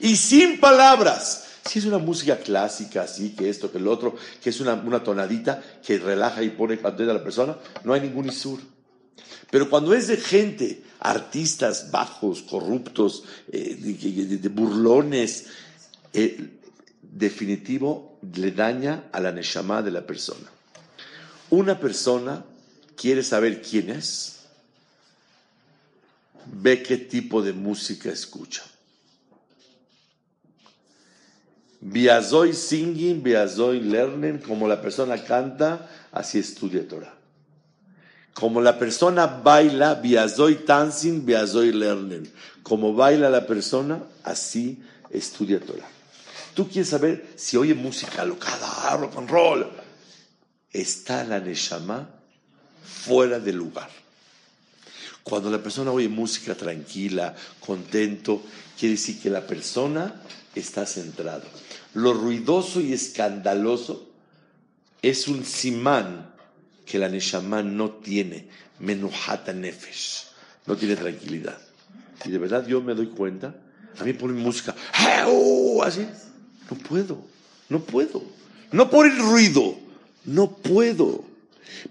[0.00, 4.50] Y sin palabras, si es una música clásica, así que esto, que el otro, que
[4.50, 8.60] es una, tonadita que relaja y pone a la persona, no hay ningún isur.
[9.50, 15.46] Pero cuando es de gente, artistas bajos, corruptos, eh, de, burlones,
[17.02, 20.50] definitivo le daña a la neshama de la persona.
[21.50, 22.44] Una persona
[22.96, 24.40] quiere saber quién es,
[26.46, 28.62] ve qué tipo de música escucha.
[31.80, 37.14] Biazoy singing, biazoy learning, como la persona canta, así estudia Torah.
[38.34, 42.30] Como la persona baila, biazoy dancing, biazoy learning.
[42.64, 45.88] Como baila la persona, así estudia Torah.
[46.54, 49.70] Tú quieres saber si oye música alocada, rock and roll.
[50.72, 52.08] Está la Neshama
[52.84, 53.88] fuera del lugar.
[55.22, 58.42] Cuando la persona oye música tranquila, contento,
[58.78, 60.22] quiere decir que la persona
[60.54, 61.44] está centrada.
[61.94, 64.08] Lo ruidoso y escandaloso
[65.02, 66.33] es un simán
[66.84, 68.48] que la Neshama no tiene,
[68.80, 70.26] menuhata nefesh,
[70.66, 71.58] no tiene tranquilidad.
[72.24, 73.54] Y de verdad yo me doy cuenta,
[73.98, 74.74] a mí ponen música,
[75.82, 76.06] así,
[76.70, 77.24] no puedo,
[77.68, 78.22] no puedo,
[78.72, 79.76] no por el ruido,
[80.24, 81.24] no puedo.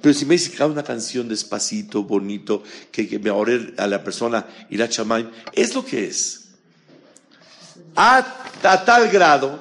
[0.02, 4.46] Pero si me dice una canción despacito, bonito, que, que me ahorre a la persona
[4.70, 6.50] ir a chamay, es lo que es.
[7.96, 8.26] A
[8.86, 9.60] tal grado,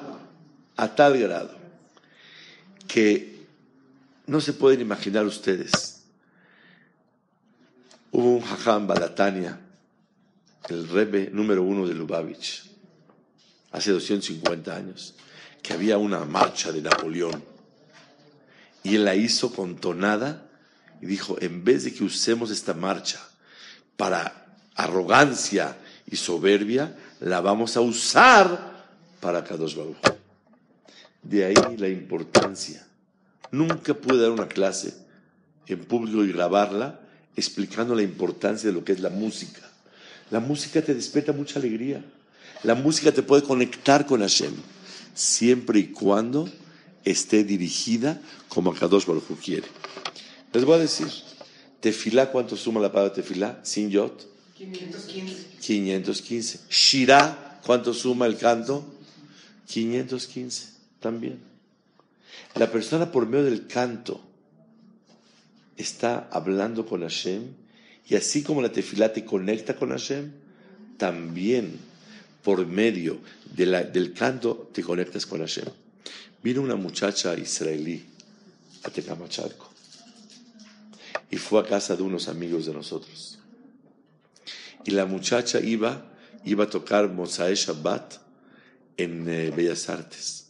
[0.75, 1.51] a tal grado,
[2.87, 3.32] que
[4.27, 6.03] no se pueden imaginar ustedes.
[8.11, 9.59] Hubo un jajam Balatania,
[10.69, 12.63] el rebe número uno de Lubavitch,
[13.71, 15.15] hace 250 años,
[15.61, 17.43] que había una marcha de Napoleón
[18.83, 20.45] y él la hizo con tonada
[21.01, 23.19] y dijo, en vez de que usemos esta marcha
[23.97, 28.85] para arrogancia y soberbia, la vamos a usar
[29.21, 29.97] para Kadosh Baruch.
[31.21, 32.85] De ahí la importancia.
[33.53, 34.95] Nunca pude dar una clase
[35.67, 36.99] en público y grabarla
[37.35, 39.61] explicando la importancia de lo que es la música.
[40.31, 42.03] La música te despierta mucha alegría.
[42.63, 44.55] La música te puede conectar con Hashem,
[45.13, 46.49] siempre y cuando
[47.05, 49.67] esté dirigida como Akadosh Baruj quiere.
[50.51, 51.07] Les voy a decir,
[51.79, 53.59] tefilá, ¿cuánto suma la palabra tefilá?
[53.61, 54.27] Sin yot.
[54.57, 55.45] 515.
[55.59, 56.59] 515.
[56.71, 58.83] Shirá, ¿cuánto suma el canto?
[59.67, 61.52] 515 también.
[62.55, 64.21] La persona por medio del canto
[65.75, 67.53] está hablando con Hashem
[68.07, 70.31] y así como la tefilá te conecta con Hashem,
[70.97, 71.79] también
[72.43, 73.19] por medio
[73.55, 75.65] del canto te conectas con Hashem.
[76.43, 78.05] Vino una muchacha israelí
[78.83, 79.69] a Tecamachalco
[81.31, 83.39] y fue a casa de unos amigos de nosotros.
[84.85, 86.05] Y la muchacha iba,
[86.43, 88.15] iba a tocar Mosae Shabbat
[88.97, 90.47] en eh, Bellas Artes.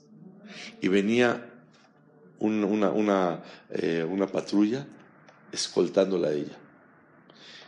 [0.81, 1.52] Y venía
[2.47, 4.85] una, una, eh, una patrulla
[5.51, 6.57] escoltándola a ella.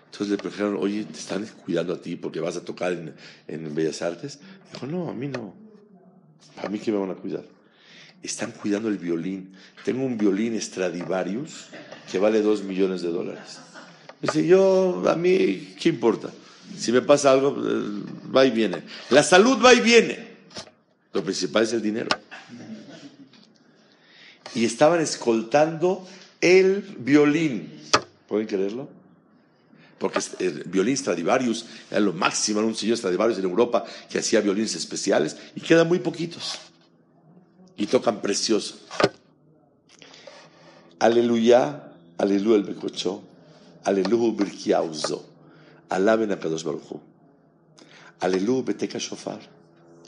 [0.05, 3.15] Entonces le preguntaron, oye, ¿te están cuidando a ti porque vas a tocar en,
[3.47, 4.39] en Bellas Artes?
[4.71, 5.53] Dijo, no, a mí no.
[6.63, 7.43] ¿A mí que me van a cuidar?
[8.25, 9.55] están cuidando el violín.
[9.83, 11.67] Tengo un violín Stradivarius
[12.11, 13.59] que vale dos millones de dólares.
[14.21, 16.29] Dice, yo, a mí, ¿qué importa?
[16.77, 18.83] Si me pasa algo, eh, va y viene.
[19.09, 20.35] La salud va y viene.
[21.13, 22.09] Lo principal es el dinero.
[24.55, 26.07] Y estaban escoltando
[26.41, 27.71] el violín.
[28.27, 28.89] ¿Pueden creerlo?
[29.99, 34.41] Porque el violín Stradivarius era lo máximo, era un señor Stradivarius en Europa que hacía
[34.41, 36.59] violines especiales y quedan muy poquitos
[37.77, 38.79] y tocan precioso.
[40.99, 43.21] Aleluya, aleluya el becocho,
[43.83, 45.25] aleluya birkiauzo,
[45.89, 46.99] alaben a Kadosh Baruchu.
[48.19, 49.39] Aleluya beteca shofar,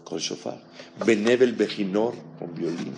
[0.04, 0.62] con shofar.
[1.06, 2.94] Benevel bejinor, con violín.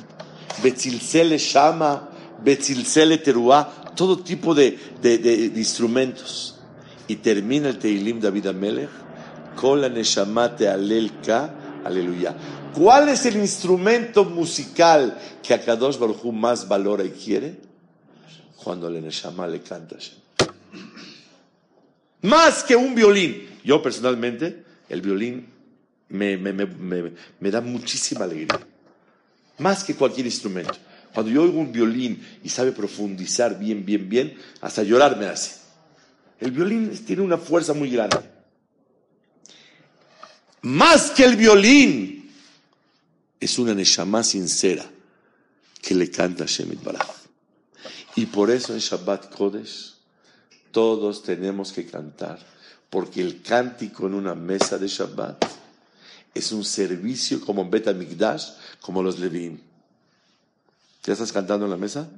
[0.63, 2.09] Betzilcele shama,
[2.43, 6.59] betzilcele teruá, todo tipo de, de, instrumentos.
[7.07, 8.89] Y termina el Teilim David Amelech,
[9.55, 12.35] con la neshamate alelka, aleluya.
[12.73, 17.57] ¿Cuál es el instrumento musical que a Kadosh Baruj más valora y quiere?
[18.63, 19.97] Cuando le Neshama le canta.
[22.21, 23.47] Más que un violín.
[23.63, 25.47] Yo personalmente, el violín
[26.09, 28.59] me, me, me, me, da muchísima alegría.
[29.59, 30.73] Más que cualquier instrumento.
[31.13, 35.59] Cuando yo oigo un violín y sabe profundizar bien, bien, bien, hasta llorar me hace.
[36.39, 38.17] El violín tiene una fuerza muy grande.
[40.61, 42.31] Más que el violín,
[43.39, 44.85] es una Neshama sincera
[45.81, 47.07] que le canta Shemit Baraj.
[48.15, 49.95] Y por eso en Shabbat Kodesh
[50.71, 52.39] todos tenemos que cantar,
[52.89, 55.45] porque el cántico en una mesa de Shabbat
[56.33, 58.49] es un servicio como en Bet Mikdash,
[58.81, 59.61] como los Levin.
[61.03, 62.09] ¿Ya estás cantando en la mesa?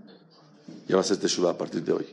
[0.87, 2.07] Ya vas a hacer Teshuvah a partir de hoy.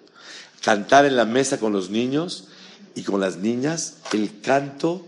[0.63, 2.49] Cantar en la mesa con los niños
[2.95, 5.07] y con las niñas, el canto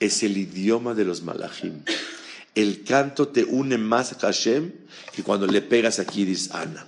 [0.00, 1.82] es el idioma de los malachim
[2.58, 4.72] el canto te une más a Hashem
[5.14, 6.86] que cuando le pegas aquí dices Ana.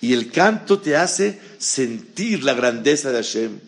[0.00, 3.58] Y el canto te hace sentir la grandeza de Hashem,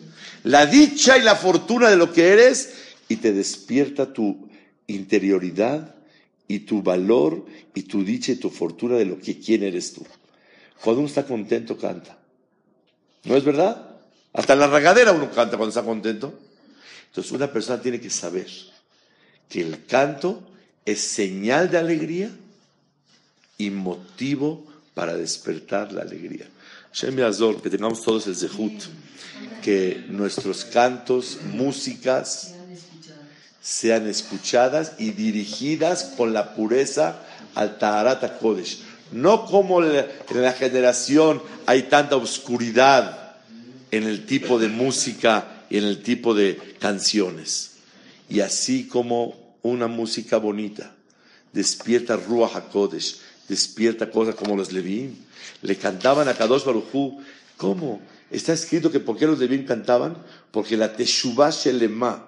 [0.43, 2.73] la dicha y la fortuna de lo que eres
[3.07, 4.49] y te despierta tu
[4.87, 5.93] interioridad
[6.51, 10.05] y tu valor y tu dicha y tu fortuna de lo que quién eres tú.
[10.83, 12.17] Cuando uno está contento canta.
[13.23, 13.99] ¿No es verdad?
[14.33, 16.37] Hasta en la regadera uno canta cuando está contento.
[17.07, 18.47] Entonces una persona tiene que saber
[19.47, 20.41] que el canto
[20.85, 22.31] es señal de alegría
[23.57, 26.49] y motivo para despertar la alegría.
[26.93, 28.83] Shem Azor, que tengamos todos el zehut,
[29.61, 32.55] que nuestros cantos, músicas
[33.61, 37.19] sean escuchadas y dirigidas con la pureza
[37.55, 38.79] al Taharata Kodesh.
[39.11, 40.05] No como en
[40.41, 43.35] la generación hay tanta oscuridad
[43.91, 47.73] en el tipo de música y en el tipo de canciones.
[48.29, 50.93] Y así como una música bonita
[51.53, 55.15] despierta Ruach HaKodesh, despierta cosas como los Levim.
[55.61, 57.19] Le cantaban a Kadosh Baruchú.
[57.57, 58.01] ¿Cómo?
[58.29, 60.17] Está escrito que ¿por qué los Levim cantaban?
[60.51, 62.25] Porque la Teshuvah Shelema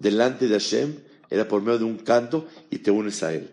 [0.00, 0.96] delante de Hashem
[1.30, 3.48] era por medio de un canto y te unes a él.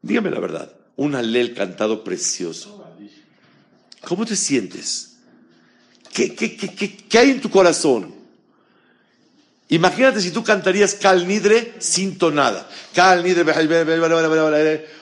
[0.00, 2.82] Dígame la verdad, un alel cantado precioso.
[4.02, 5.16] ¿Cómo te sientes?
[6.10, 8.14] ¿Qué, qué, qué, qué hay en tu corazón?
[9.68, 12.68] Imagínate si tú cantarías Cal Nidre sin tonada.
[12.92, 13.44] Cal Nidre,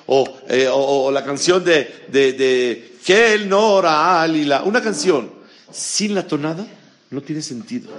[0.06, 4.64] o, eh, o, o la canción de, de, de Kel Nora Alila.
[4.64, 5.32] Una canción
[5.72, 6.66] sin la tonada
[7.10, 7.90] no tiene sentido.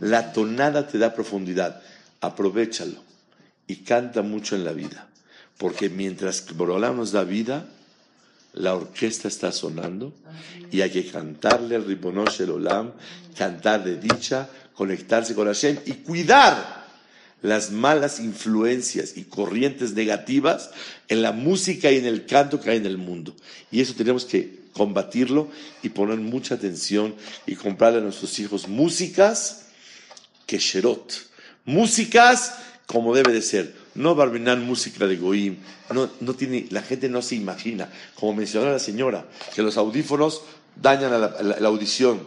[0.00, 1.80] La tonada te da profundidad.
[2.22, 3.02] Aprovechalo
[3.66, 5.08] y canta mucho en la vida.
[5.58, 7.68] Porque mientras Borolam nos da vida,
[8.54, 10.12] la orquesta está sonando
[10.70, 12.92] y hay que cantarle al Ribonosh el Olam,
[13.36, 16.82] cantar de dicha, conectarse con Hashem y cuidar
[17.42, 20.70] las malas influencias y corrientes negativas
[21.08, 23.34] en la música y en el canto que hay en el mundo.
[23.70, 25.48] Y eso tenemos que combatirlo
[25.82, 27.14] y poner mucha atención
[27.46, 29.66] y comprarle a nuestros hijos músicas
[30.46, 31.31] que sherot,
[31.64, 32.56] músicas
[32.86, 33.74] como debe de ser.
[33.94, 35.58] No barbinan música de Goim,
[35.92, 40.42] no, no tiene, la gente no se imagina, como mencionó la señora, que los audífonos
[40.76, 42.26] dañan la audición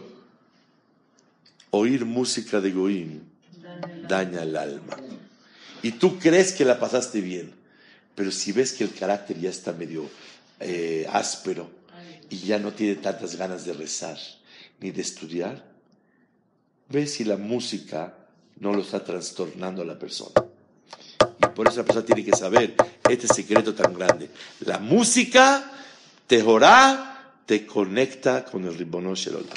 [1.70, 3.20] oír música de Goim
[4.08, 4.96] daña el alma.
[5.82, 7.52] Y tú crees que la pasaste bien,
[8.14, 10.08] pero si ves que el carácter ya está medio
[10.60, 11.70] eh, áspero
[12.30, 14.18] y ya no tiene tantas ganas de rezar
[14.80, 15.64] ni de estudiar,
[16.88, 18.15] ves si la música
[18.60, 20.44] no lo está trastornando a la persona.
[21.38, 22.74] Y por eso la persona tiene que saber
[23.08, 24.30] este secreto tan grande.
[24.60, 25.72] La música
[26.26, 29.54] te jorá, te conecta con el Ribono Shelolá.